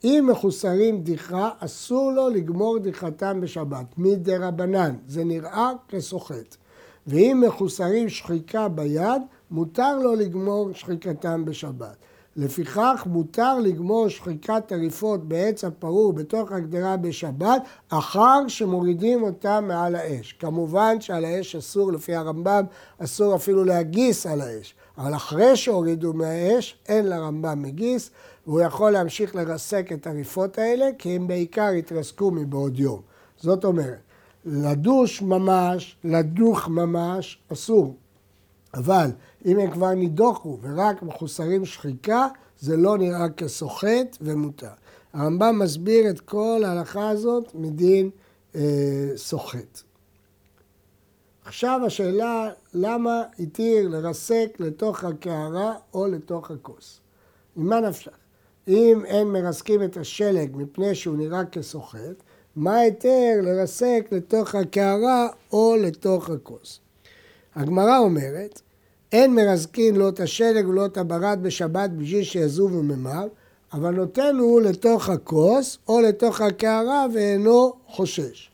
[0.04, 6.56] אם מחוסרים דיחה, אסור לו לגמור דיחתם בשבת, מדה רבנן, זה נראה כסוחט.
[7.08, 11.96] ואם מחוסרים שחיקה ביד, מותר לו לגמור שחיקתם בשבת.
[12.36, 20.34] לפיכך מותר לגמור שחיקת טריפות בעץ הפרור בתוך הגדרה בשבת אחר שמורידים אותה מעל האש.
[20.34, 22.64] כמובן שעל האש אסור, לפי הרמב"ם,
[23.00, 24.76] אסור אפילו להגיס על האש.
[24.98, 28.12] אבל אחרי שהורידו מהאש, אין לרמב"ם מגיס,
[28.48, 33.02] והוא יכול להמשיך לרסק את הטריפות האלה, כי הם בעיקר יתרסקו מבעוד יום.
[33.38, 34.00] זאת אומרת,
[34.46, 37.96] לדוש ממש, לדוך ממש, אסור.
[38.74, 39.12] אבל
[39.46, 42.28] אם הם כבר נידוחו ורק מחוסרים שחיקה,
[42.60, 44.72] זה לא נראה כסוחט ומותר.
[45.14, 48.10] הרמב"ם מסביר את כל ההלכה הזאת מדין
[48.56, 48.62] אה,
[49.16, 49.82] סוחט.
[51.46, 57.00] עכשיו השאלה, למה התיר לרסק לתוך הקערה או לתוך הכוס?
[57.58, 58.12] ממה נפשך?
[58.68, 62.24] אם אין מרסקים את השלג מפני שהוא נראה כסוחט,
[62.56, 66.80] מה היתר לרסק לתוך הקערה או לתוך הכוס?
[67.56, 68.62] הגמרא אומרת,
[69.12, 73.28] אין מרזקין לא את השלג ולא את הברד בשבת בשביל שיזובו ממר,
[73.74, 78.52] אבל נותן הוא לתוך הכוס או לתוך הקערה ואינו חושש.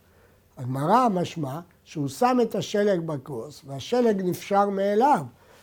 [0.57, 5.21] הגמרא משמע שהוא שם את השלג בכוס והשלג נפשר מאליו,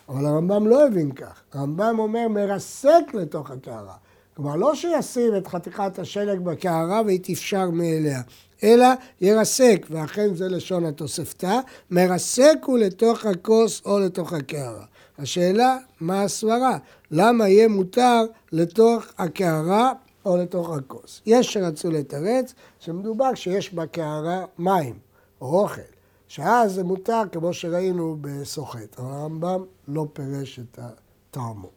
[0.08, 1.42] אבל הרמב"ם לא הבין כך.
[1.52, 3.94] הרמב"ם אומר מרסק לתוך הקערה.
[4.36, 8.20] כלומר, לא שישים את חתיכת השלג בקערה והיא תפשר מאליה,
[8.62, 8.86] אלא
[9.20, 14.84] ירסק, ואכן זה לשון התוספתא, מרסק הוא לתוך הכוס או לתוך הקערה.
[15.18, 16.78] השאלה, מה הסברה?
[17.10, 19.92] למה יהיה מותר לתוך הקערה
[20.24, 21.22] או לתוך הכוס?
[21.26, 24.98] יש שרצו לתרץ שמדובר שיש בקערה מים
[25.40, 25.80] או אוכל,
[26.28, 31.75] שאז זה מותר כמו שראינו בסוחט, הרמב"ם לא פירש את הטעמו.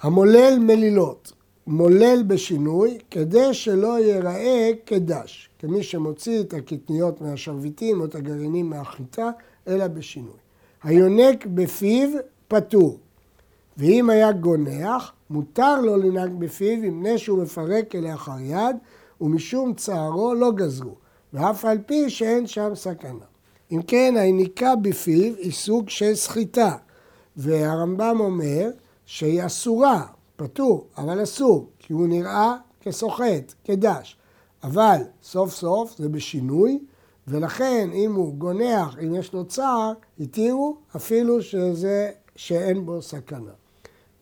[0.00, 1.32] המולל מלילות,
[1.66, 9.30] מולל בשינוי כדי שלא ייראה כדש, כמי שמוציא את הקטניות מהשרביטים או את הגרעינים מהחיטה,
[9.68, 10.38] אלא בשינוי.
[10.82, 12.08] היונק בפיו
[12.48, 12.98] פטור,
[13.76, 18.76] ואם היה גונח, מותר לו לנהג בפיו מפני שהוא מפרק כלאחר יד,
[19.20, 20.94] ומשום צערו לא גזרו,
[21.32, 23.24] ואף על פי שאין שם סכנה.
[23.72, 26.76] אם כן, היניקה בפיו היא סוג של סחיטה,
[27.36, 28.70] והרמב"ם אומר
[29.08, 34.16] שהיא אסורה, פטור, אבל אסור, כי הוא נראה כסוחט, כדש.
[34.62, 36.78] אבל סוף סוף זה בשינוי,
[37.28, 43.50] ולכן אם הוא גונח, אם יש לו צער, התירו אפילו שזה, שאין בו סכנה.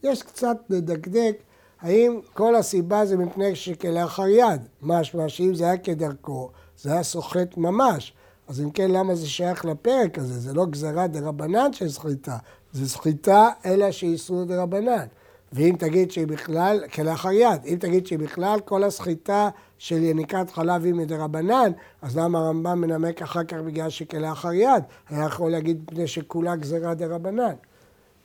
[0.02, 1.36] יש קצת לדקדק
[1.80, 7.56] האם כל הסיבה זה מפני שכלאחר יד, משמע שאם זה היה כדרכו, זה היה סוחט
[7.56, 8.12] ממש.
[8.48, 10.40] אז אם כן, למה זה שייך לפרק הזה?
[10.40, 12.38] זה לא גזרה דה רבנן של סחיטה,
[12.76, 15.06] זה סחיטה אלא שאיסור דה רבנן.
[15.52, 20.84] ואם תגיד שהיא בכלל, כלאחר יד, אם תגיד שהיא בכלל כל הסחיטה של יניקת חלב
[20.84, 24.82] היא מדה רבנן, אז למה הרמב"ם מנמק אחר כך בגלל שכלאחר יד?
[25.08, 27.54] היה יכול להגיד מפני שכולה גזרה דה רבנן.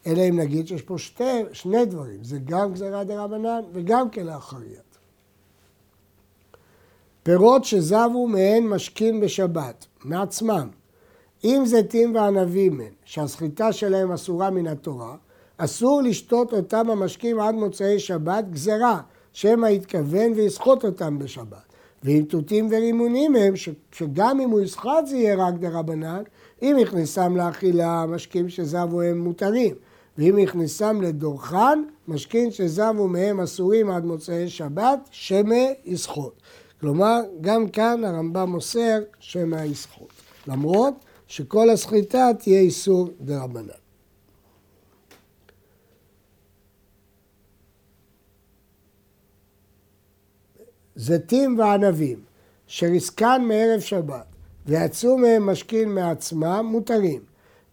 [0.07, 4.63] אלא אם נגיד שיש פה שתי, שני דברים, זה גם גזרה דה רבנן וגם כלאחר
[4.63, 4.91] יד.
[7.23, 10.69] פירות שזבו מהן משקים בשבת, מעצמם.
[11.43, 15.15] אם זיתים וענבים הן, שהסחיטה שלהם אסורה מן התורה,
[15.57, 19.01] אסור לשתות אותם המשקים עד מוצאי שבת, גזרה,
[19.33, 21.71] שמא יתכוון ויסחוט אותם בשבת.
[22.03, 23.53] ואם תותים ורימונים הם,
[23.91, 26.23] שגם אם הוא יסחט זה יהיה רק דרבנן,
[26.61, 29.75] אם יכניסם לאכילה, משקים שזבו הם מותרים.
[30.17, 36.33] ואם יכניסם לדורכן, משקים שזבו מהם אסורים עד מוצאי שבת, שמא יסחוט.
[36.81, 40.09] כלומר, גם כאן הרמב"ם מוסר שמא יסחוט.
[40.47, 40.93] למרות
[41.31, 43.67] שכל הסחיטה תהיה איסור דרבנן.
[50.95, 52.19] זיתים וענבים,
[52.67, 54.25] שריסקן מערב שבת,
[54.65, 57.21] ויצאו מהם משכין מעצמם, מותרים.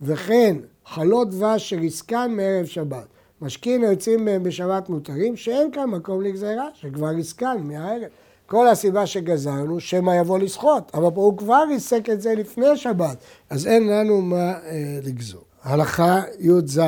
[0.03, 3.07] וכן חלות דבש שריסקן מערב שבת,
[3.41, 8.09] משכין היוצאים מהם בשבת מותרים, שאין כאן מקום לגזירה, שכבר ריסקן מהערב.
[8.49, 13.17] כל הסיבה שגזרנו, שמא יבוא לסחוט, אבל פה הוא כבר ריסק את זה לפני שבת,
[13.51, 15.43] אז אין לנו מה אה, לגזור.
[15.63, 16.81] הלכה י"ז,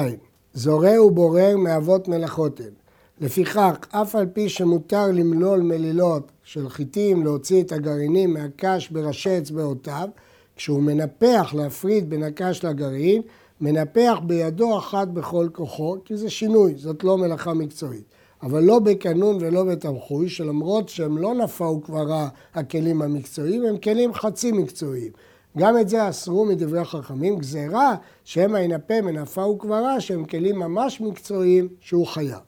[0.55, 2.73] זורע ובורר מאבות מלאכות הן.
[3.21, 10.09] לפיכך, אף על פי שמותר למלול מלילות של חיטים, להוציא את הגרעינים מהקש בראשי אצבעותיו,
[10.57, 13.23] כשהוא מנפח להפריד בין הקש לגרעין,
[13.61, 18.05] מנפח בידו אחת בכל כוחו, כי זה שינוי, זאת לא מלאכה מקצועית.
[18.43, 24.53] אבל לא בקנון ולא בתמחוי, שלמרות שהם לא נפאו כבר הכלים המקצועיים, הם כלים חצי
[24.53, 25.13] מקצועיים.
[25.59, 31.69] גם את זה אסרו מדברי החכמים, גזירה שמא ינפה מנפה וקברה, שהם כלים ממש מקצועיים
[31.81, 32.39] שהוא חייב.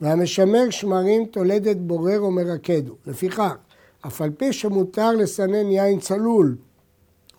[0.00, 2.94] והמשמר שמרים תולדת בורר או מרקדו.
[3.06, 3.54] לפיכך,
[4.06, 6.56] אף על פי שמותר לסנן יין צלול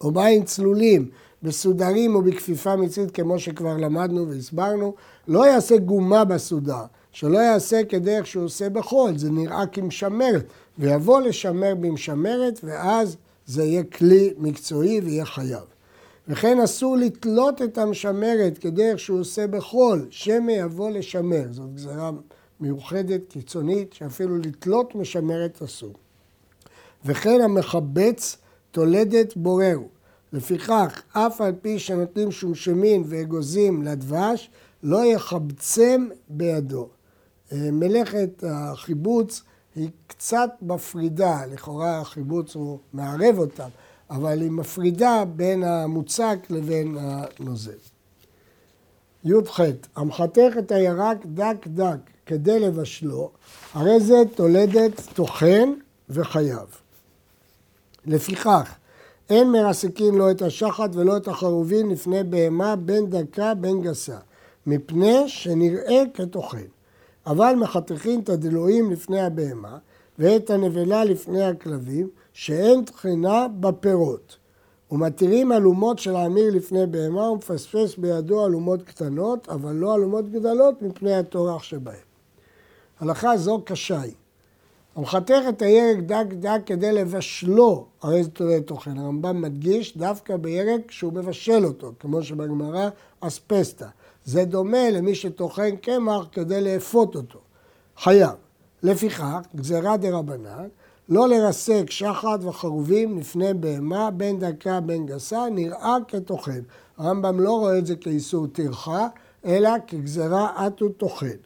[0.01, 1.09] או מים צלולים
[1.43, 4.93] בסודרים או בכפיפה מצרית כמו שכבר למדנו והסברנו,
[5.27, 6.83] לא יעשה גומה בסודר,
[7.15, 10.45] שלא יעשה כדרך שהוא עושה בחול, זה נראה כמשמרת,
[10.77, 15.63] ויבוא לשמר במשמרת ואז זה יהיה כלי מקצועי ויהיה חייב.
[16.27, 22.11] וכן אסור לתלות את המשמרת כדרך שהוא עושה בחול, שמא יבוא לשמר, זאת גזרה
[22.59, 25.93] מיוחדת, קיצונית, שאפילו לתלות משמרת אסור.
[27.05, 28.37] וכן המחבץ
[28.71, 29.87] תולדת בוררו.
[30.33, 34.49] לפיכך, אף על פי שנותנים שומשמין ואגוזים לדבש,
[34.83, 36.89] לא יחבצם בידו.
[37.51, 39.41] אה, מלאכת החיבוץ
[39.75, 43.69] היא קצת מפרידה, לכאורה החיבוץ הוא מערב אותם,
[44.09, 47.71] אבל היא מפרידה בין המוצק לבין הנוזל.
[49.23, 49.59] י"ח,
[49.95, 53.31] המחתך את הירק דק דק כדי לבשלו,
[53.73, 55.73] הרי זה תולדת טוחן
[56.09, 56.67] וחייב.
[58.05, 58.75] לפיכך,
[59.29, 64.17] אין מרסקים לא את השחת ולא את החרובין לפני בהמה בין דקה בין גסה,
[64.67, 66.74] מפני שנראה כטוחן.
[67.27, 69.77] אבל מחתכים את הדלויים לפני הבהמה
[70.19, 74.37] ואת הנבלה לפני הכלבים, שאין טחינה בפירות.
[74.91, 81.15] ומתירים אלומות של העמיר לפני בהמה ומפספס בידו אלומות קטנות, אבל לא אלומות גדולות מפני
[81.15, 81.95] הטורח שבהן.
[82.99, 84.13] הלכה זו קשה היא.
[84.95, 88.97] המחתך את הירק דק דק כדי לבשלו, הרי זה תולה תוכן.
[88.97, 93.87] הרמב"ם מדגיש דווקא בירק שהוא מבשל אותו, כמו שבגמרא אספסטה.
[94.25, 97.39] זה דומה למי שטוחן קמח כדי לאפות אותו.
[97.97, 98.35] חייב.
[98.83, 100.67] לפיכך, גזירה דה רבנן,
[101.09, 106.59] לא לרסק שחת וחרובים לפני בהמה, בין דקה בין גסה, נראה כטוחן.
[106.97, 109.07] הרמב"ם לא רואה את זה כאיסור טרחה,
[109.45, 111.37] אלא כגזירה אטו טוחן.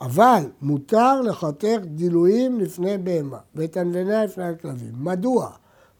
[0.00, 4.92] אבל מותר לחתך דילויים לפני בהמה ואת ענבנה לפני הכלבים.
[4.94, 5.50] מדוע?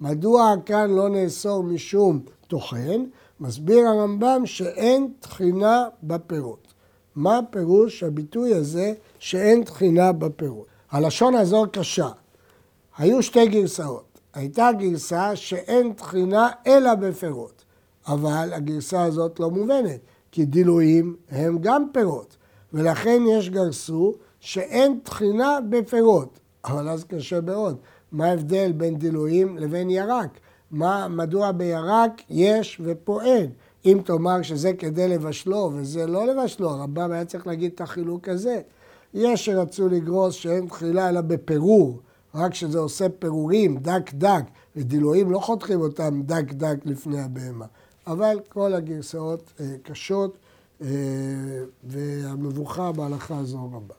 [0.00, 3.04] מדוע כאן לא נאסור משום טוחן?
[3.40, 6.74] מסביר הרמב"ם שאין טחינה בפירות.
[7.16, 10.66] מה פירוש הביטוי הזה שאין טחינה בפירות?
[10.90, 12.08] הלשון הזו קשה.
[12.98, 14.20] היו שתי גרסאות.
[14.34, 17.64] הייתה גרסה שאין טחינה אלא בפירות,
[18.06, 20.00] אבל הגרסה הזאת לא מובנת,
[20.32, 22.36] כי דילויים הם גם פירות.
[22.72, 26.40] ולכן יש גרסו שאין טחינה בפירות.
[26.64, 27.76] אבל אז קשה מאוד.
[28.12, 30.40] מה ההבדל בין דילויים לבין ירק?
[30.70, 33.50] מה, מדוע בירק יש ופה אין?
[33.84, 38.60] אם תאמר שזה כדי לבשלו וזה לא לבשלו, הרמב"ם היה צריך להגיד את החילוק הזה.
[39.14, 42.00] יש שרצו לגרוס שאין תחילה אלא בפירור,
[42.34, 44.42] רק שזה עושה פירורים דק דק,
[44.76, 47.66] ודילויים לא חותכים אותם דק דק לפני הבהמה.
[48.06, 50.38] אבל כל הגרסאות אה, קשות.
[50.82, 50.88] אה,
[51.84, 53.94] והמבוכה בהלכה הזו רבה.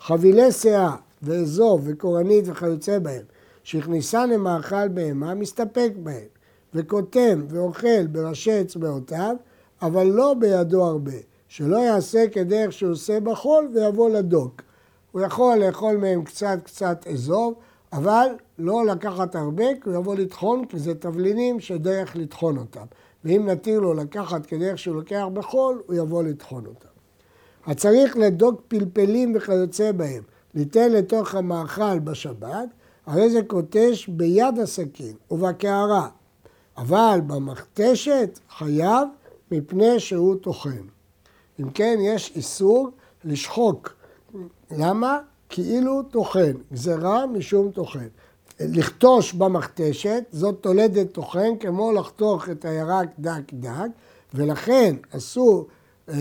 [0.00, 3.22] חבילי שאה ואזוב וקורנית וכיוצא בהם,
[3.64, 6.26] שהכניסה למאכל בהמה, מסתפק בהם,
[6.74, 9.36] וקוטם ואוכל בראשי אצבעותיו,
[9.82, 11.12] אבל לא בידו הרבה,
[11.48, 14.62] שלא יעשה כדרך שהוא עושה בחול ויבוא לדוק.
[15.12, 17.54] הוא יכול לאכול מהם קצת קצת אזוב,
[17.92, 18.26] אבל
[18.58, 22.84] לא לקחת הרבה, כי הוא יבוא לטחון, כי זה תבלינים שדרך לטחון אותם.
[23.24, 26.88] ואם נתיר לו לקחת כדרך שהוא לוקח בחול, הוא יבוא לטחון אותם.
[27.66, 30.22] הצריך לדוג פלפלים וכיוצא בהם,
[30.54, 32.68] ליתן לתוך המאכל בשבת,
[33.06, 36.08] הרי זה קוטש ביד הסכין ובקערה,
[36.76, 39.08] אבל במכתשת חייב
[39.50, 40.82] מפני שהוא טוחן.
[41.60, 42.90] אם כן, יש איסור
[43.24, 43.94] לשחוק.
[44.70, 45.18] למה?
[45.48, 46.52] כאילו טוחן.
[46.72, 48.06] גזירה משום טוחן.
[48.60, 53.88] לכתוש במכתשת, זאת תולדת טוחן, כמו לחתוך את הירק דק דק,
[54.34, 55.66] ולכן אסור
[56.08, 56.14] אה,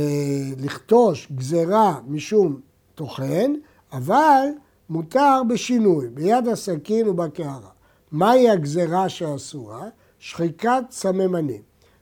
[0.58, 2.60] לכתוש גזרה משום
[2.96, 3.54] טוחן,
[3.92, 4.46] אבל
[4.90, 7.70] מותר בשינוי, ביד הסכין ובקערה.
[8.12, 9.90] מהי הגזרה שאסורה?
[10.20, 11.62] שחיקת סממנים.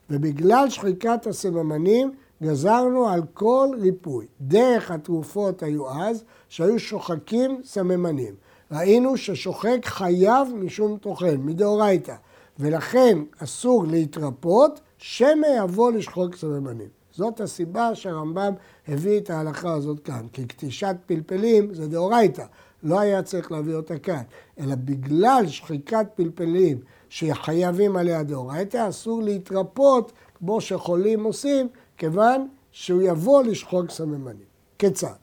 [0.10, 2.12] ובגלל שחיקת הסממנים
[2.44, 4.26] גזרנו על כל ריפוי.
[4.42, 8.36] דרך התרופות היו אז שהיו שוחקים סממנים.
[8.72, 12.16] ראינו ששוחק חייב משום טוחן, מדאורייתא,
[12.60, 16.88] ולכן אסור להתרפות, שמא יבוא לשחוק סממנים.
[17.12, 18.54] זאת הסיבה שהרמב"ם
[18.88, 22.46] הביא את ההלכה הזאת כאן, כי קטישת פלפלים זה דאורייתא,
[22.84, 24.22] לא היה צריך להביא אותה כאן,
[24.60, 26.78] אלא בגלל שחיקת פלפלים
[27.10, 31.68] שחייבים עליה דאורייתא, אסור להתרפות כמו שחולים עושים,
[31.98, 34.52] כיוון שהוא יבוא לשחוק סממנים.
[34.80, 35.22] כיצד?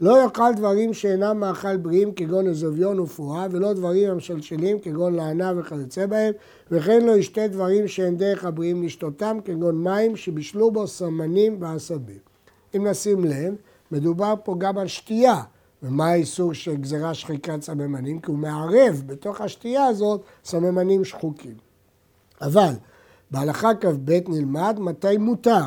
[0.00, 6.06] לא יאכל דברים שאינם מאכל בריאים כגון אזוביון ופועה, ולא דברים המשלשלים כגון לענה וכיוצא
[6.06, 6.32] בהם,
[6.70, 12.18] וכן לא ישתה דברים שאין דרך הבריאים לשתותם כגון מים שבישלו בו סמנים ועשבים.
[12.76, 13.54] אם נשים לב,
[13.92, 15.42] מדובר פה גם על שתייה.
[15.86, 18.20] ומה האיסור של גזירה שחיקת סממנים?
[18.20, 21.54] כי הוא מערב בתוך השתייה הזאת סממנים שחוקים.
[22.40, 22.72] אבל
[23.30, 25.64] בהלכה כ"ב נלמד מתי מותר.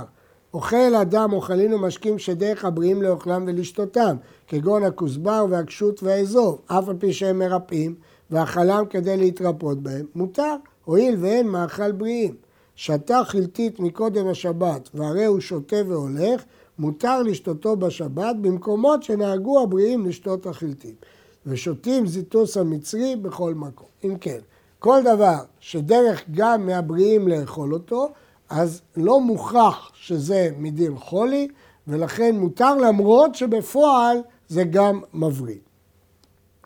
[0.53, 4.15] אוכל אדם אוכלים ומשקים שדרך הבריאים לאוכלם ולשתותם,
[4.47, 7.95] כגון הכוסבר והקשות והאזוב, אף על פי שהם מרפאים,
[8.31, 10.55] ואכלם כדי להתרפות בהם, מותר,
[10.85, 12.35] הואיל ואין מאכל בריאים.
[12.75, 16.43] שתה חלטית מקודם השבת, והרי הוא שותה והולך,
[16.79, 21.05] מותר לשתותו בשבת במקומות שנהגו הבריאים לשתות החלטית.
[21.45, 23.87] ושותים זיטוס המצרי בכל מקום.
[24.03, 24.39] אם כן,
[24.79, 28.09] כל דבר שדרך גם מהבריאים לאכול אותו,
[28.49, 31.47] אז לא מוכרח שזה מדין חולי,
[31.87, 35.59] ולכן מותר למרות שבפועל זה גם מבריא.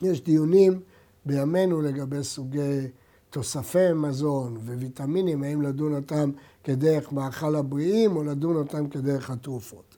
[0.02, 0.80] יש דיונים
[1.26, 2.88] בימינו לגבי סוגי
[3.30, 6.32] תוספי מזון וויטמינים, האם לדון אותם
[6.64, 9.93] כדרך מאכל הבריאים או לדון אותם כדרך התרופות.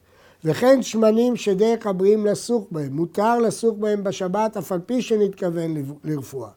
[0.45, 5.73] וכן שמנים שדרך הבריאים לסוך בהם, מותר לסוך בהם בשבת אף על פי שנתכוון
[6.03, 6.49] לרפואה.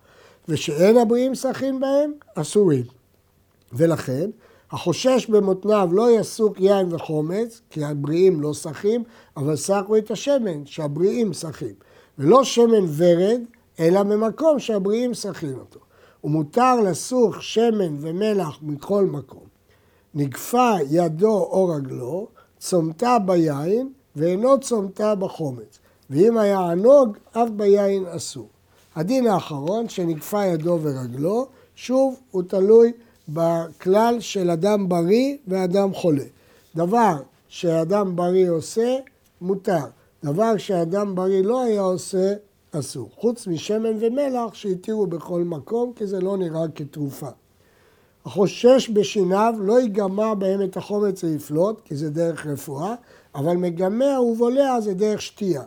[0.48, 2.84] ושאין הבריאים שחים בהם, אסורים.
[3.72, 4.30] ולכן
[4.70, 9.04] החושש במותניו לא יסוק יין וחומץ, כי הבריאים לא שחים,
[9.36, 11.74] אבל סחו את השמן, שהבריאים שחים.
[12.18, 13.40] ולא שמן ורד,
[13.80, 15.80] אלא ממקום שהבריאים שחים אותו.
[16.24, 19.46] ומותר לסוך שמן ומלח מכל מקום.
[20.14, 22.28] נגפה ידו או רגלו,
[22.58, 25.78] צומתה ביין ואינו צומתה בחומץ.
[26.10, 28.48] ואם היה ענוג, אף ביין אסור.
[28.96, 32.92] הדין האחרון, שנגפה ידו ורגלו, שוב, הוא תלוי
[33.28, 36.24] בכלל של אדם בריא ואדם חולה.
[36.76, 37.16] דבר
[37.48, 38.96] שאדם בריא עושה,
[39.40, 39.84] מותר.
[40.24, 42.34] דבר שאדם בריא לא היה עושה,
[42.72, 43.10] אסור.
[43.16, 47.28] חוץ משמן ומלח שהתירו בכל מקום, כי זה לא נראה כתרופה.
[48.28, 52.94] החושש בשיניו לא יגמע בהם את החומץ ויפלוט, כי זה דרך רפואה,
[53.34, 55.62] אבל מגמע ובולע זה דרך שתייה.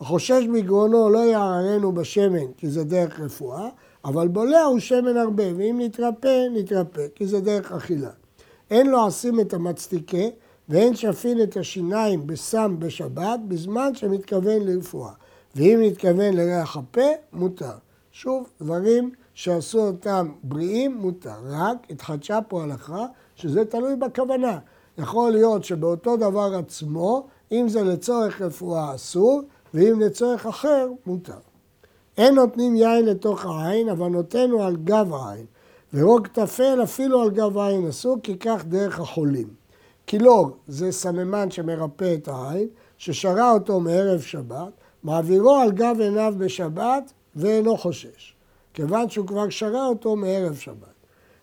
[0.00, 3.68] החושש מגרונו לא יערנו בשמן, כי זה דרך רפואה,
[4.04, 8.10] אבל בולע הוא שמן הרבה, ואם נתרפא, נתרפא, כי זה דרך אכילה.
[8.70, 10.26] אין לו עשים את המצתיקה,
[10.68, 15.12] ואין שפין את השיניים בסם בשבת, בזמן שמתכוון לרפואה.
[15.56, 17.76] ואם נתכוון לריח הפה, מותר.
[18.12, 21.36] שוב, דברים שעשו אותם בריאים, מותר.
[21.44, 23.06] רק התחדשה פה הלכה
[23.36, 24.58] שזה תלוי בכוונה.
[24.98, 29.42] יכול להיות שבאותו דבר עצמו, אם זה לצורך רפואה אסור,
[29.74, 31.38] ואם לצורך אחר, מותר.
[32.16, 35.46] אין נותנים יין לתוך העין, אבל נותנו על גב העין.
[35.94, 39.48] ורוג טפל אפילו על גב העין אסור, כי כך דרך החולים.
[40.04, 42.68] קילוג זה סממן שמרפא את העין,
[42.98, 44.72] ששרה אותו מערב שבת,
[45.02, 48.34] מעבירו על גב עיניו בשבת ואינו חושש,
[48.80, 50.94] כיוון שהוא כבר שרה אותו מערב שבת.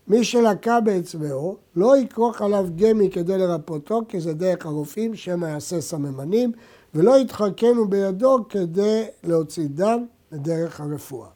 [0.07, 5.81] מי שלקה באצבעו, לא יכרוך עליו גמי כדי לרפאותו, כי זה דרך הרופאים, שמא יעשה
[5.81, 6.51] סממנים,
[6.95, 11.27] ולא יתחכנו בידו כדי להוציא דם לדרך הרפואה.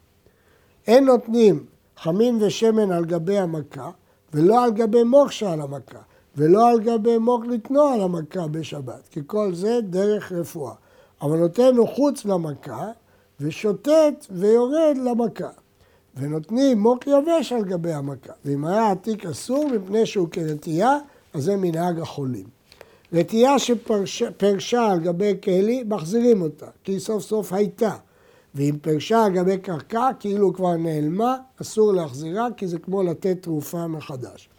[0.87, 1.65] אין נותנים
[1.97, 3.89] חמין ושמן על גבי המכה,
[4.33, 5.99] ולא על גבי מוח שעל המכה,
[6.35, 10.73] ולא על גבי מוח לתנוע על המכה בשבת, כי כל זה דרך רפואה.
[11.21, 12.87] אבל נותן לו חוץ למכה,
[13.39, 15.49] ושוטט ויורד למכה.
[16.15, 18.33] ונותנים מוח יבש על גבי המכה.
[18.45, 20.97] ואם היה עתיק אסור מפני שהוא כנטייה,
[21.33, 22.45] אז זה מנהג החולים.
[23.11, 23.59] נטייה
[24.05, 27.95] שפרשה על גבי כלי, מחזירים אותה, כי סוף סוף הייתה.
[28.55, 33.87] ואם פרשה על גבי קרקע, כאילו כבר נעלמה, אסור להחזירה, כי זה כמו לתת תרופה
[33.87, 34.49] מחדש.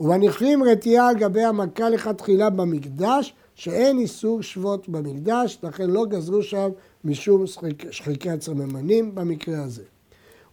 [0.00, 6.70] ומניחים רתיעה על גבי המכה לכתחילה במקדש, שאין איסור שבות במקדש, לכן לא גזרו שם
[7.04, 7.44] משום
[7.90, 9.82] שחיקת סממנים במקרה הזה.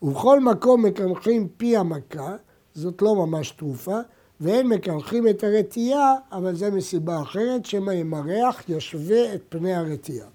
[0.01, 2.35] ובכל מקום מקנחים פי המכה,
[2.73, 3.99] זאת לא ממש תרופה,
[4.41, 10.27] ואין מקנחים את הרטייה, אבל זה מסיבה אחרת, שמא ימרח וישווה את פני הרטייה.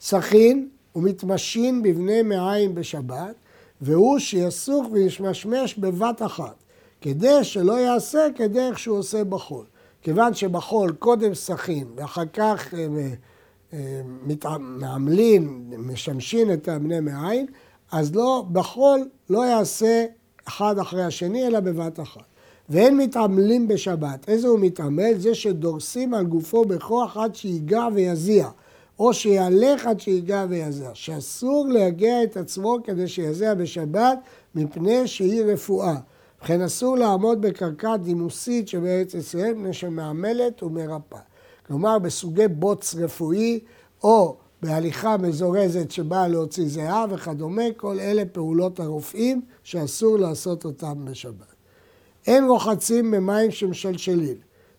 [0.00, 3.34] סכין וממשמשין בבני מעיים בשבת,
[3.80, 6.54] והוא שיסוך וימשמש בבת אחת,
[7.00, 9.64] כדי שלא יעשה כדרך שהוא עושה בחול.
[10.02, 12.86] כיוון שבחול קודם סכין ואחר כך אה,
[13.72, 17.46] אה, מעמלין, ממשמשין את הבני מעיים,
[17.92, 20.04] אז לא, בחול לא יעשה
[20.48, 22.22] אחד אחרי השני, אלא בבת אחת.
[22.68, 24.28] ואין מתעמלים בשבת.
[24.28, 25.12] איזה הוא מתעמל?
[25.18, 28.48] זה שדורסים על גופו בכוח עד שיגע ויזיע,
[28.98, 30.90] או שיהלך עד שיגע ויזיע.
[30.94, 34.18] שאסור להגיע את עצמו כדי שיזיע בשבת,
[34.54, 35.94] מפני שהיא רפואה.
[36.42, 41.20] וכן אסור לעמוד בקרקע דימוסית שבארץ ישראל, מפני שמעמלת ומרפאה.
[41.66, 43.60] כלומר, בסוגי בוץ רפואי,
[44.02, 51.54] או בהליכה מזורזת שבאה להוציא זיעה וכדומה, כל אלה פעולות הרופאים שאסור לעשות אותם בשבת.
[52.26, 54.36] אין רוחצים במים שמשלשלים,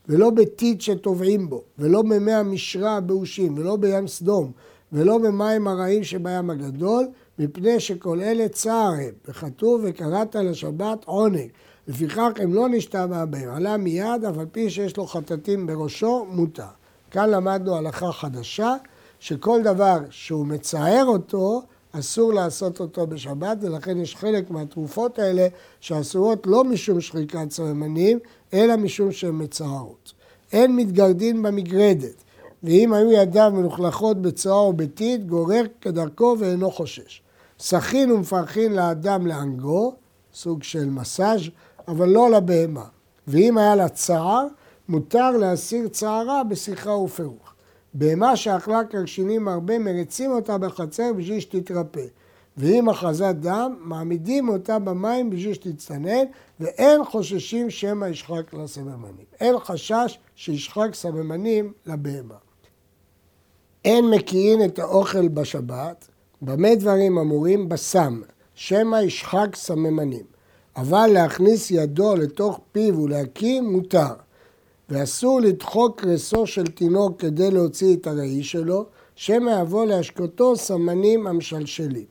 [0.07, 4.51] ולא בטיט שטובעים בו, ולא במי המשרה הבאושים, ולא בים סדום,
[4.93, 7.07] ולא במים הרעים שבים הגדול,
[7.39, 11.49] מפני שכל אלה צער הם, וכתוב וקראת לשבת עונג.
[11.87, 16.63] לפיכך הם לא נשתמע בהם, עלה מיד, אף על פי שיש לו חטטים בראשו, מותר.
[17.11, 18.75] כאן למדנו הלכה חדשה,
[19.23, 21.61] שכל דבר שהוא מצער אותו,
[21.91, 25.47] אסור לעשות אותו בשבת, ולכן יש חלק מהתרופות האלה
[25.79, 28.19] שאסורות לא משום שחיקת סממנים,
[28.53, 30.13] אלא משום שהן מצערות.
[30.53, 32.23] אין מתגרדין במגרדת,
[32.63, 37.21] ואם היו ידיו מלוכלכות בצואה או בטיט, גורר כדרכו ואינו חושש.
[37.59, 39.93] סכין ומפרחין לאדם לאנגו,
[40.33, 41.41] סוג של מסאז',
[41.87, 42.85] אבל לא לבהמה.
[43.27, 44.47] ואם היה לה צער,
[44.89, 47.52] מותר להסיר צערה בשיחה ופירוח.
[47.93, 52.05] בהמה שאכלה קרשינים הרבה, מריצים אותה בחצר בשביל שתתרפא.
[52.57, 56.25] ואם אחזת דם, מעמידים אותה במים בשביל שתצטנן,
[56.59, 59.25] ואין חוששים שמא ישחק לה סממנים.
[59.39, 62.35] אין חשש שישחק סממנים לבהמה.
[63.85, 66.07] אין מקיאין את האוכל בשבת,
[66.41, 67.69] במה דברים אמורים?
[67.69, 68.21] בסם,
[68.53, 70.25] שמא ישחק סממנים.
[70.75, 74.13] אבל להכניס ידו לתוך פיו ולהקים מותר.
[74.93, 78.85] ואסור לדחוק רסו של תינוק כדי להוציא את הראי שלו,
[79.15, 82.05] שמא יבוא להשקותו סמנים המשלשלים.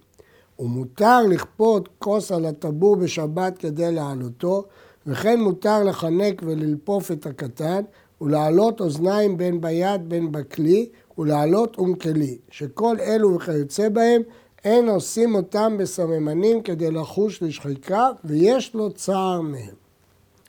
[0.59, 4.65] ומותר לכפות כוס על הטבור בשבת כדי להעלותו,
[5.07, 7.83] וכן מותר לחנק וללפוף את הקטן,
[8.21, 14.23] ולהעלות אוזניים בין ביד בין בכלי, ולהעלות אום כלי, שכל אלו וכיוצא בהם
[14.65, 19.75] אין עושים אותם בסממנים כדי לחוש לשחיקה, ויש לו צער מהם.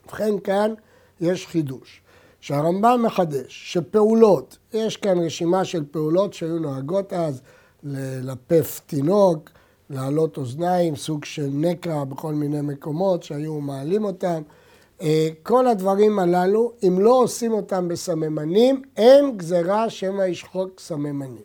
[0.05, 0.73] ובכן כאן
[1.21, 2.02] יש חידוש,
[2.43, 7.41] שהרמב"ם מחדש שפעולות, יש כאן רשימה של פעולות שהיו נוהגות אז
[7.83, 9.49] ללפף תינוק,
[9.89, 14.41] להעלות אוזניים, סוג של נקע בכל מיני מקומות שהיו מעלים אותם.
[15.01, 21.43] אה, כל הדברים הללו, אם לא עושים אותם בסממנים, אין גזירה שמא ישחוק סממנים.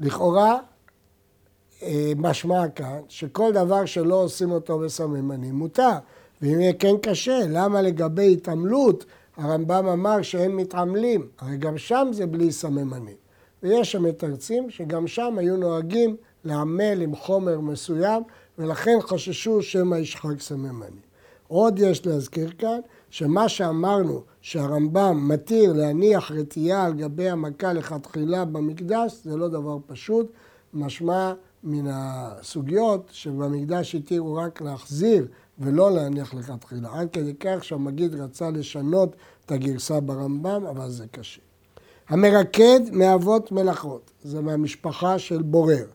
[0.00, 0.58] לכאורה,
[1.82, 5.96] אה, משמע כאן שכל דבר שלא עושים אותו בסממנים מותר.
[6.42, 9.04] ואם יהיה כן קשה, למה לגבי התעמלות
[9.36, 11.28] הרמב"ם אמר שאין מתעמלים?
[11.38, 13.16] הרי גם שם זה בלי סממנים.
[13.62, 18.22] ויש מתרצים שגם שם היו נוהגים לעמל עם חומר מסוים,
[18.58, 21.04] ולכן חששו שמא ישחק סממנים.
[21.48, 22.80] עוד יש להזכיר כאן,
[23.10, 30.32] שמה שאמרנו שהרמב"ם מתיר להניח רטייה על גבי המכה לכתחילה במקדש, זה לא דבר פשוט,
[30.74, 31.32] משמע
[31.64, 35.26] מן הסוגיות שבמקדש התירו רק להחזיר
[35.58, 36.88] ולא להניח לכתחילה.
[36.92, 41.40] עד כדי כך שהמגיד רצה לשנות את הגרסה ברמב"ם, אבל זה קשה.
[42.08, 45.86] המרקד מאבות מלאכות, זה מהמשפחה של בורר.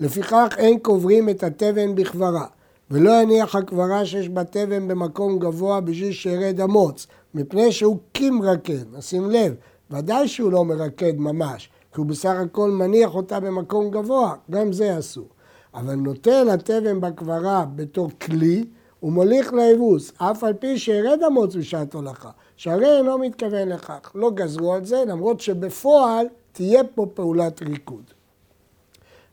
[0.00, 2.46] לפיכך אין קוברים את התבן בכברה,
[2.90, 9.30] ולא יניח הקברה שיש בה תבן במקום גבוה בשביל שירד המוץ, מפני שהוא קימרקד, נשים
[9.30, 9.54] לב,
[9.90, 14.98] ודאי שהוא לא מרקד ממש, כי הוא בסך הכל מניח אותה במקום גבוה, גם זה
[14.98, 15.28] אסור.
[15.74, 18.64] אבל נוטל התבן בקברה בתור כלי,
[19.00, 24.12] הוא מוליך לאבוס, אף על פי שירד המוץ בשעת הולכה, שהרי אינו מתכוון לכך.
[24.14, 28.04] לא גזרו על זה, למרות שבפועל תהיה פה פעולת ריקוד.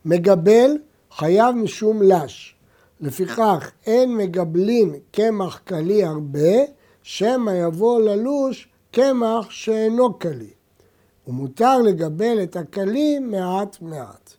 [0.05, 0.71] מגבל
[1.11, 2.55] חייב משום לש.
[3.01, 6.55] לפיכך אין מגבלין קמח קלי הרבה,
[7.03, 10.56] שמא יבוא ללוש קמח שאינו קלי.
[11.27, 14.33] ומותר לגבל את הקלי מעט מעט.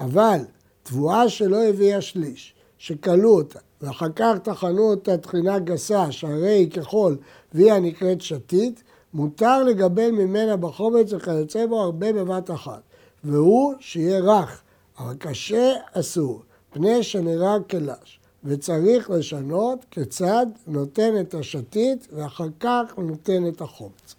[0.00, 0.38] אבל
[0.82, 7.16] תבואה שלא הביאה שליש, שכלו אותה, ואחר כך טחנו אותה טחינה גסה, שהרי היא כחול
[7.54, 8.82] והיא הנקראת שתית,
[9.14, 12.80] מותר לגבל ממנה בחומץ וכיוצא בו הרבה בבת אחת,
[13.24, 14.62] והוא שיהיה רך,
[14.98, 23.48] אבל קשה אסור, פני שנראה כלש, וצריך לשנות כיצד נותן את השתית ואחר כך נותן
[23.48, 24.14] את החומץ.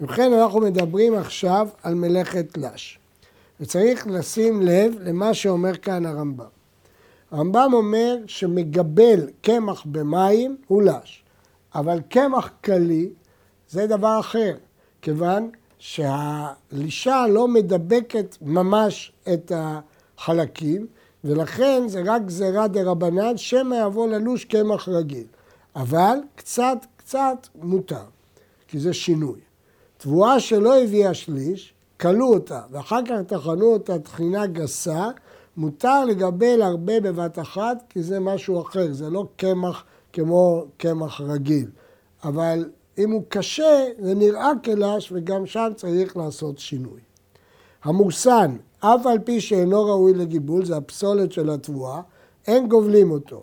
[0.00, 2.98] ובכן אנחנו מדברים עכשיו על מלאכת לש,
[3.60, 6.46] וצריך לשים לב למה שאומר כאן הרמב"ם.
[7.30, 11.22] הרמב"ם אומר שמגבל קמח במים הוא לש,
[11.74, 13.08] אבל קמח קלי
[13.68, 14.56] זה דבר אחר,
[15.02, 20.86] כיוון שהלישה לא מדבקת ממש את החלקים,
[21.24, 25.26] ולכן זה רק גזירה דה רבנן, שמא יבוא ללוש קמח רגיל.
[25.76, 28.04] אבל קצת קצת מותר,
[28.68, 29.47] כי זה שינוי.
[29.98, 35.08] תבואה שלא הביאה שליש, כלו אותה, ואחר כך טחנו אותה טחינה גסה,
[35.56, 41.70] מותר לגבל הרבה בבת אחת, כי זה משהו אחר, זה לא קמח כמו קמח רגיל.
[42.24, 47.00] אבל אם הוא קשה, זה נראה כלש, וגם שם צריך לעשות שינוי.
[47.84, 52.00] המוסן, אף על פי שאינו ראוי לגיבול, זה הפסולת של התבואה,
[52.46, 53.42] אין גובלים אותו.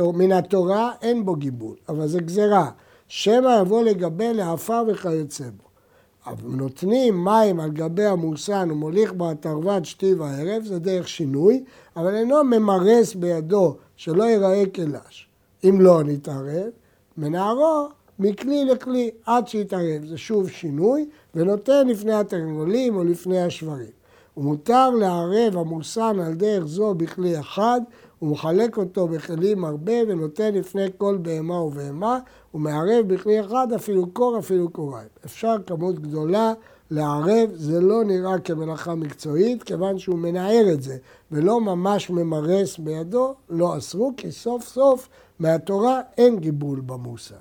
[0.00, 2.70] מן התורה אין בו גיבול, אבל זה גזירה.
[3.08, 5.64] שמא יבוא לגבל לעפר וכיוצא בו.
[6.42, 11.64] נותנים מים על גבי המוסן ומוליך בו התרווד שתי וערב, זה דרך שינוי,
[11.96, 15.28] אבל אינו ממרס בידו שלא ייראה כלש.
[15.64, 16.70] אם לא נתערב,
[17.16, 20.04] מנערו מכלי לכלי עד שיתערב.
[20.04, 24.04] זה שוב שינוי, ונותן לפני התרנגולים או לפני השברים.
[24.36, 27.80] ומותר לערב המוסן על דרך זו בכלי אחד,
[28.22, 32.18] ומחלק אותו בכלים הרבה, ונותן לפני כל בהמה ובהמה,
[32.54, 35.08] ומערב בכלי אחד אפילו קור אפילו קוריים.
[35.24, 36.52] אפשר כמות גדולה
[36.90, 40.96] לערב, זה לא נראה כמלאכה מקצועית, כיוון שהוא מנער את זה,
[41.32, 47.34] ולא ממש ממרס בידו, לא אסרו, כי סוף סוף מהתורה אין גיבול במוסן.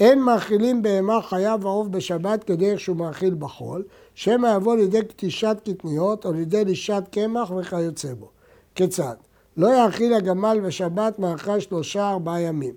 [0.00, 6.26] אין מאכילים בהמה חיה ועוף בשבת כדרך שהוא מאכיל בחול, שמא יבוא לידי קטישת קטניות
[6.26, 8.28] או לידי לישת קמח וכיוצא בו.
[8.74, 9.14] כיצד?
[9.56, 12.74] לא יאכיל הגמל בשבת מאכל שלושה ארבעה ימים,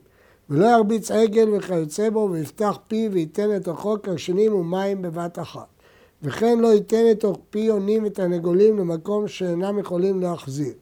[0.50, 5.68] ולא ירביץ עגל וכיוצא בו, ויפתח פי וייתן לתוכו קרשנים ומים בבת אחת.
[6.24, 10.74] וכן לא ייתן לתוך פי יונים ותרנגולים למקום שאינם יכולים להחזיר.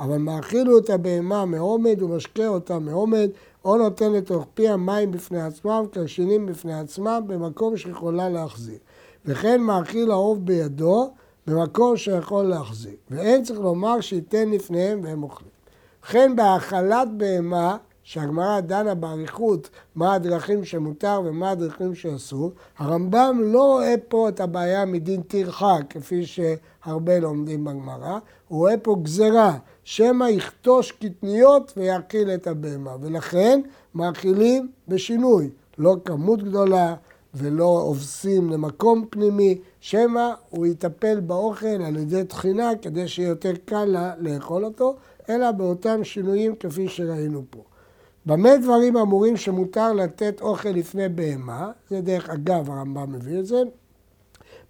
[0.00, 3.30] אבל מאכילו את הבהמה מעומד ומשקה אותה מעומד,
[3.64, 8.78] או נותן לתוך פי המים בפני עצמם, קרשינים בפני עצמם, במקום שיכולה להחזיר.
[9.24, 11.10] וכן מאכיל העוף בידו,
[11.46, 12.96] במקום שיכול להחזיר.
[13.10, 15.50] ואין צריך לומר שייתן לפניהם והם אוכלים.
[16.04, 23.94] וכן בהאכלת בהמה, שהגמרא דנה באריכות מה הדרכים שמותר ומה הדרכים שאסור, הרמב"ם לא רואה
[24.08, 30.92] פה את הבעיה מדין טרחה, כפי שהרבה לומדים בגמרא, הוא רואה פה גזרה, שמא יכתוש
[30.92, 33.60] קטניות ויאכיל את הבהמה, ולכן
[33.94, 36.94] מאכילים בשינוי, לא כמות גדולה
[37.34, 43.96] ולא אובסים למקום פנימי, שמא הוא יטפל באוכל על ידי תחינה כדי שיהיה יותר קל
[44.18, 44.94] לאכול אותו,
[45.28, 47.62] אלא באותם שינויים כפי שראינו פה.
[48.26, 53.62] במה דברים אמורים שמותר לתת אוכל לפני בהמה, זה דרך אגב הרמב"ם מביא את זה,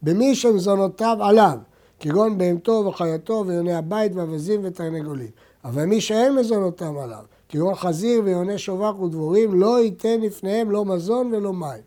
[0.02, 1.58] במי שמזונותיו עליו,
[2.00, 5.30] כגון בהמתו וחייתו ויוני הבית ואווזים ותרנגולים.
[5.64, 11.34] אבל מי שאין מזונותיו עליו, כגון חזיר ויוני שובח ודבורים, לא ייתן לפניהם לא מזון
[11.34, 11.82] ולא מים.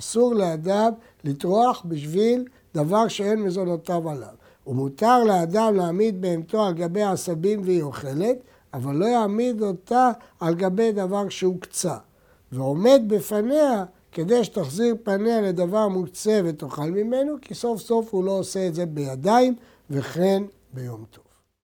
[0.00, 0.92] אסור לאדם
[1.24, 2.44] לטרוח בשביל
[2.74, 4.34] דבר שאין מזונותיו עליו.
[4.66, 8.36] ומותר לאדם להעמיד בהמתו על גבי עשבים והיא אוכלת,
[8.74, 10.10] אבל לא יעמיד אותה
[10.40, 11.96] על גבי דבר שהוקצה.
[12.52, 18.66] ועומד בפניה כדי שתחזיר פניה לדבר מוקצה ותאכל ממנו, כי סוף סוף הוא לא עושה
[18.66, 19.54] את זה בידיים
[19.90, 20.42] וכן
[20.74, 21.27] ביום טוב.